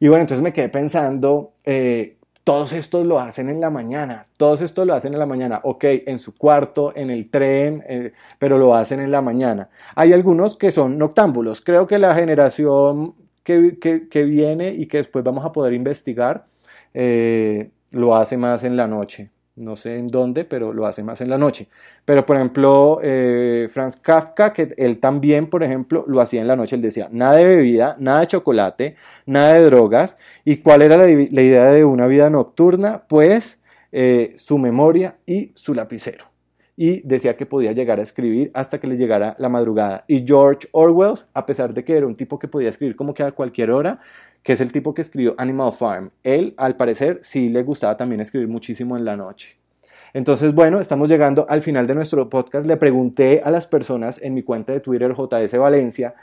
Y 0.00 0.08
bueno, 0.08 0.22
entonces 0.22 0.42
me 0.42 0.52
quedé 0.52 0.68
pensando, 0.68 1.54
eh, 1.64 2.18
todos 2.44 2.72
estos 2.72 3.06
lo 3.06 3.20
hacen 3.20 3.48
en 3.48 3.60
la 3.60 3.70
mañana, 3.70 4.26
todos 4.36 4.60
estos 4.60 4.86
lo 4.86 4.94
hacen 4.94 5.14
en 5.14 5.18
la 5.18 5.26
mañana, 5.26 5.60
ok, 5.62 5.84
en 6.06 6.18
su 6.18 6.36
cuarto, 6.36 6.92
en 6.94 7.10
el 7.10 7.30
tren, 7.30 7.82
eh, 7.88 8.12
pero 8.38 8.58
lo 8.58 8.74
hacen 8.74 9.00
en 9.00 9.10
la 9.10 9.22
mañana. 9.22 9.70
Hay 9.94 10.12
algunos 10.12 10.56
que 10.56 10.70
son 10.70 10.98
noctámbulos, 10.98 11.62
creo 11.62 11.86
que 11.86 11.98
la 11.98 12.14
generación 12.14 13.14
que, 13.44 14.24
viene 14.24 14.74
y 14.74 14.86
que 14.86 14.98
después 14.98 15.24
vamos 15.24 15.44
a 15.44 15.52
poder 15.52 15.72
investigar, 15.72 16.46
eh, 16.92 17.70
lo 17.90 18.16
hace 18.16 18.36
más 18.36 18.64
en 18.64 18.76
la 18.76 18.86
noche 18.86 19.30
no 19.56 19.76
sé 19.76 19.98
en 19.98 20.08
dónde, 20.08 20.44
pero 20.44 20.72
lo 20.72 20.86
hace 20.86 21.02
más 21.02 21.20
en 21.20 21.30
la 21.30 21.38
noche. 21.38 21.68
Pero, 22.04 22.26
por 22.26 22.36
ejemplo, 22.36 22.98
eh, 23.02 23.68
Franz 23.70 23.96
Kafka, 23.96 24.52
que 24.52 24.74
él 24.76 24.98
también, 24.98 25.48
por 25.48 25.62
ejemplo, 25.62 26.04
lo 26.08 26.20
hacía 26.20 26.40
en 26.40 26.48
la 26.48 26.56
noche, 26.56 26.76
él 26.76 26.82
decía, 26.82 27.08
nada 27.12 27.36
de 27.36 27.44
bebida, 27.44 27.96
nada 27.98 28.20
de 28.20 28.26
chocolate, 28.26 28.96
nada 29.26 29.54
de 29.54 29.64
drogas. 29.64 30.16
¿Y 30.44 30.56
cuál 30.58 30.82
era 30.82 30.96
la, 30.96 31.08
idea 31.08 31.66
de 31.66 31.84
una 31.84 32.06
vida 32.06 32.30
nocturna? 32.30 33.04
Pues 33.08 33.60
eh, 33.92 34.34
su 34.36 34.58
memoria 34.58 35.16
y 35.26 35.52
su 35.54 35.72
lapicero. 35.74 36.24
Y 36.76 37.02
decía 37.06 37.36
que 37.36 37.46
podía 37.46 37.70
llegar 37.70 38.00
a 38.00 38.02
escribir 38.02 38.50
hasta 38.52 38.80
que 38.80 38.88
le 38.88 38.96
llegara 38.96 39.36
la 39.38 39.48
madrugada. 39.48 40.04
Y 40.08 40.26
George 40.26 40.66
Orwell, 40.72 41.14
a 41.32 41.46
pesar 41.46 41.72
de 41.72 41.84
que 41.84 41.96
era 41.96 42.06
un 42.06 42.16
tipo 42.16 42.40
que 42.40 42.48
podía 42.48 42.70
escribir 42.70 42.96
como 42.96 43.14
que 43.14 43.22
a 43.22 43.30
cualquier 43.30 43.70
hora, 43.70 44.00
que 44.44 44.52
es 44.52 44.60
el 44.60 44.70
tipo 44.70 44.94
que 44.94 45.02
escribió 45.02 45.34
Animal 45.38 45.72
Farm. 45.72 46.10
Él, 46.22 46.54
al 46.58 46.76
parecer, 46.76 47.18
sí 47.22 47.48
le 47.48 47.62
gustaba 47.62 47.96
también 47.96 48.20
escribir 48.20 48.46
muchísimo 48.46 48.96
en 48.96 49.04
la 49.04 49.16
noche. 49.16 49.56
Entonces, 50.12 50.54
bueno, 50.54 50.80
estamos 50.80 51.08
llegando 51.08 51.46
al 51.48 51.62
final 51.62 51.86
de 51.86 51.94
nuestro 51.94 52.28
podcast. 52.28 52.66
Le 52.66 52.76
pregunté 52.76 53.40
a 53.42 53.50
las 53.50 53.66
personas 53.66 54.20
en 54.22 54.34
mi 54.34 54.42
cuenta 54.42 54.72
de 54.72 54.80
Twitter, 54.80 55.12
JS 55.12 55.58
Valencia, 55.58 56.14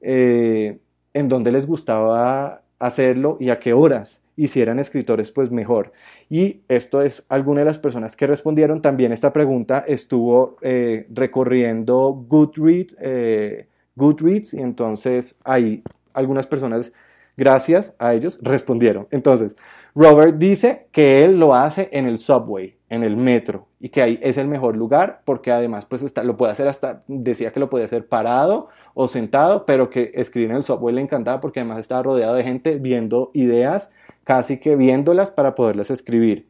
eh, 0.00 0.76
en 1.14 1.28
dónde 1.28 1.52
les 1.52 1.66
gustaba 1.66 2.62
hacerlo 2.80 3.36
y 3.40 3.50
a 3.50 3.60
qué 3.60 3.72
horas. 3.72 4.22
Y 4.36 4.48
si 4.48 4.60
eran 4.60 4.80
escritores, 4.80 5.30
pues 5.30 5.52
mejor. 5.52 5.92
Y 6.28 6.60
esto 6.68 7.00
es 7.00 7.24
alguna 7.28 7.60
de 7.60 7.66
las 7.66 7.78
personas 7.78 8.16
que 8.16 8.26
respondieron. 8.26 8.82
También 8.82 9.12
esta 9.12 9.32
pregunta 9.32 9.84
estuvo 9.86 10.56
eh, 10.62 11.06
recorriendo 11.10 12.24
Goodreads, 12.28 12.96
eh, 13.00 13.66
Goodreads 13.94 14.54
y 14.54 14.60
entonces 14.60 15.36
hay 15.44 15.82
algunas 16.12 16.46
personas 16.46 16.92
gracias 17.38 17.94
a 17.98 18.12
ellos, 18.14 18.38
respondieron. 18.42 19.06
Entonces, 19.12 19.56
Robert 19.94 20.36
dice 20.36 20.88
que 20.90 21.24
él 21.24 21.38
lo 21.38 21.54
hace 21.54 21.88
en 21.92 22.06
el 22.06 22.18
subway, 22.18 22.76
en 22.90 23.04
el 23.04 23.16
metro, 23.16 23.68
y 23.80 23.88
que 23.88 24.02
ahí 24.02 24.18
es 24.20 24.36
el 24.36 24.48
mejor 24.48 24.76
lugar 24.76 25.22
porque 25.24 25.52
además 25.52 25.86
pues 25.86 26.04
lo 26.22 26.36
puede 26.36 26.52
hacer 26.52 26.66
hasta, 26.66 27.04
decía 27.06 27.52
que 27.52 27.60
lo 27.60 27.70
podía 27.70 27.86
hacer 27.86 28.08
parado 28.08 28.68
o 28.94 29.06
sentado, 29.06 29.64
pero 29.64 29.88
que 29.88 30.10
escribir 30.14 30.50
en 30.50 30.56
el 30.56 30.64
subway 30.64 30.94
le 30.94 31.00
encantaba 31.00 31.40
porque 31.40 31.60
además 31.60 31.78
estaba 31.78 32.02
rodeado 32.02 32.34
de 32.34 32.42
gente 32.42 32.76
viendo 32.76 33.30
ideas, 33.34 33.92
casi 34.24 34.58
que 34.58 34.74
viéndolas 34.74 35.30
para 35.30 35.54
poderlas 35.54 35.90
escribir. 35.90 36.48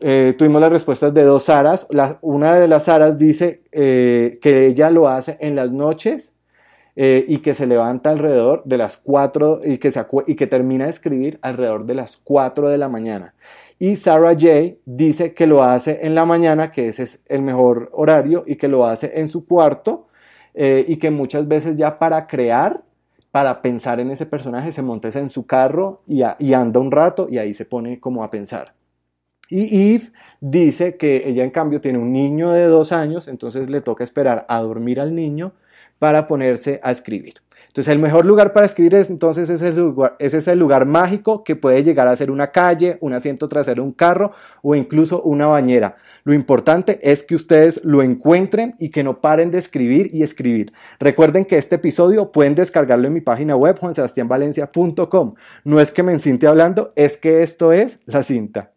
Eh, 0.00 0.36
tuvimos 0.38 0.60
las 0.60 0.70
respuestas 0.70 1.12
de 1.12 1.24
dos 1.24 1.44
Saras. 1.44 1.88
una 2.20 2.54
de 2.54 2.68
las 2.68 2.84
Saras 2.84 3.18
dice 3.18 3.62
eh, 3.72 4.38
que 4.40 4.66
ella 4.66 4.90
lo 4.90 5.08
hace 5.08 5.36
en 5.40 5.56
las 5.56 5.72
noches 5.72 6.34
eh, 7.00 7.24
y 7.28 7.38
que 7.38 7.54
se 7.54 7.68
levanta 7.68 8.10
alrededor 8.10 8.64
de 8.64 8.76
las 8.76 8.96
4 8.96 9.60
y 9.62 9.78
que, 9.78 10.46
termina 10.48 10.86
de 10.86 10.90
escribir 10.90 11.38
alrededor 11.42 11.86
de 11.86 11.94
las 11.94 12.16
4 12.16 12.68
de 12.68 12.76
la 12.76 12.88
mañana. 12.88 13.34
Y 13.78 13.94
Sarah 13.94 14.32
J 14.32 14.78
dice 14.84 15.32
que 15.32 15.46
lo 15.46 15.62
hace 15.62 16.00
en 16.02 16.16
la 16.16 16.24
mañana, 16.24 16.72
que 16.72 16.88
ese 16.88 17.04
es 17.04 17.22
el 17.26 17.42
mejor 17.42 17.88
horario, 17.92 18.42
y 18.48 18.56
que 18.56 18.66
lo 18.66 18.84
hace 18.84 19.12
en 19.14 19.28
su 19.28 19.46
cuarto, 19.46 20.08
eh, 20.54 20.84
y 20.88 20.96
que 20.96 21.12
muchas 21.12 21.46
veces 21.46 21.76
ya 21.76 22.00
para 22.00 22.26
crear, 22.26 22.82
para 23.30 23.62
pensar 23.62 24.00
en 24.00 24.10
ese 24.10 24.26
personaje, 24.26 24.72
se 24.72 24.82
monta 24.82 25.08
en 25.08 25.28
su 25.28 25.46
carro 25.46 26.02
y, 26.04 26.22
y 26.40 26.52
anda 26.52 26.80
un 26.80 26.90
rato 26.90 27.28
y 27.30 27.38
ahí 27.38 27.54
se 27.54 27.64
pone 27.64 28.00
como 28.00 28.24
a 28.24 28.30
pensar. 28.32 28.74
Y 29.48 29.94
Eve 29.94 30.10
dice 30.40 30.96
que 30.96 31.28
ella 31.28 31.44
en 31.44 31.50
cambio 31.50 31.80
tiene 31.80 31.98
un 31.98 32.12
niño 32.12 32.50
de 32.50 32.66
dos 32.66 32.90
años, 32.90 33.28
entonces 33.28 33.70
le 33.70 33.82
toca 33.82 34.02
esperar 34.02 34.46
a 34.48 34.58
dormir 34.62 34.98
al 34.98 35.14
niño 35.14 35.52
para 35.98 36.26
ponerse 36.26 36.80
a 36.82 36.90
escribir. 36.90 37.34
Entonces 37.68 37.92
el 37.92 38.00
mejor 38.00 38.24
lugar 38.24 38.52
para 38.52 38.66
escribir 38.66 38.94
es 38.94 39.10
entonces 39.10 39.48
ese 39.50 39.72
lugar, 39.72 40.16
ese 40.18 40.38
es 40.38 40.48
el 40.48 40.58
lugar 40.58 40.86
mágico 40.86 41.44
que 41.44 41.54
puede 41.54 41.84
llegar 41.84 42.08
a 42.08 42.16
ser 42.16 42.30
una 42.30 42.50
calle, 42.50 42.98
un 43.00 43.12
asiento 43.12 43.48
trasero 43.48 43.82
de 43.82 43.88
un 43.88 43.92
carro 43.92 44.32
o 44.62 44.74
incluso 44.74 45.22
una 45.22 45.46
bañera. 45.46 45.96
Lo 46.24 46.34
importante 46.34 46.98
es 47.02 47.22
que 47.22 47.34
ustedes 47.34 47.80
lo 47.84 48.02
encuentren 48.02 48.74
y 48.78 48.90
que 48.90 49.04
no 49.04 49.20
paren 49.20 49.50
de 49.50 49.58
escribir 49.58 50.10
y 50.12 50.22
escribir. 50.22 50.72
Recuerden 50.98 51.44
que 51.44 51.56
este 51.56 51.76
episodio 51.76 52.32
pueden 52.32 52.54
descargarlo 52.54 53.06
en 53.06 53.14
mi 53.14 53.20
página 53.20 53.54
web 53.54 53.78
juansebastianvalencia.com. 53.78 55.34
No 55.64 55.80
es 55.80 55.90
que 55.90 56.02
me 56.02 56.12
encinte 56.12 56.46
hablando, 56.46 56.88
es 56.96 57.16
que 57.16 57.42
esto 57.42 57.72
es 57.72 58.00
la 58.06 58.22
cinta. 58.22 58.72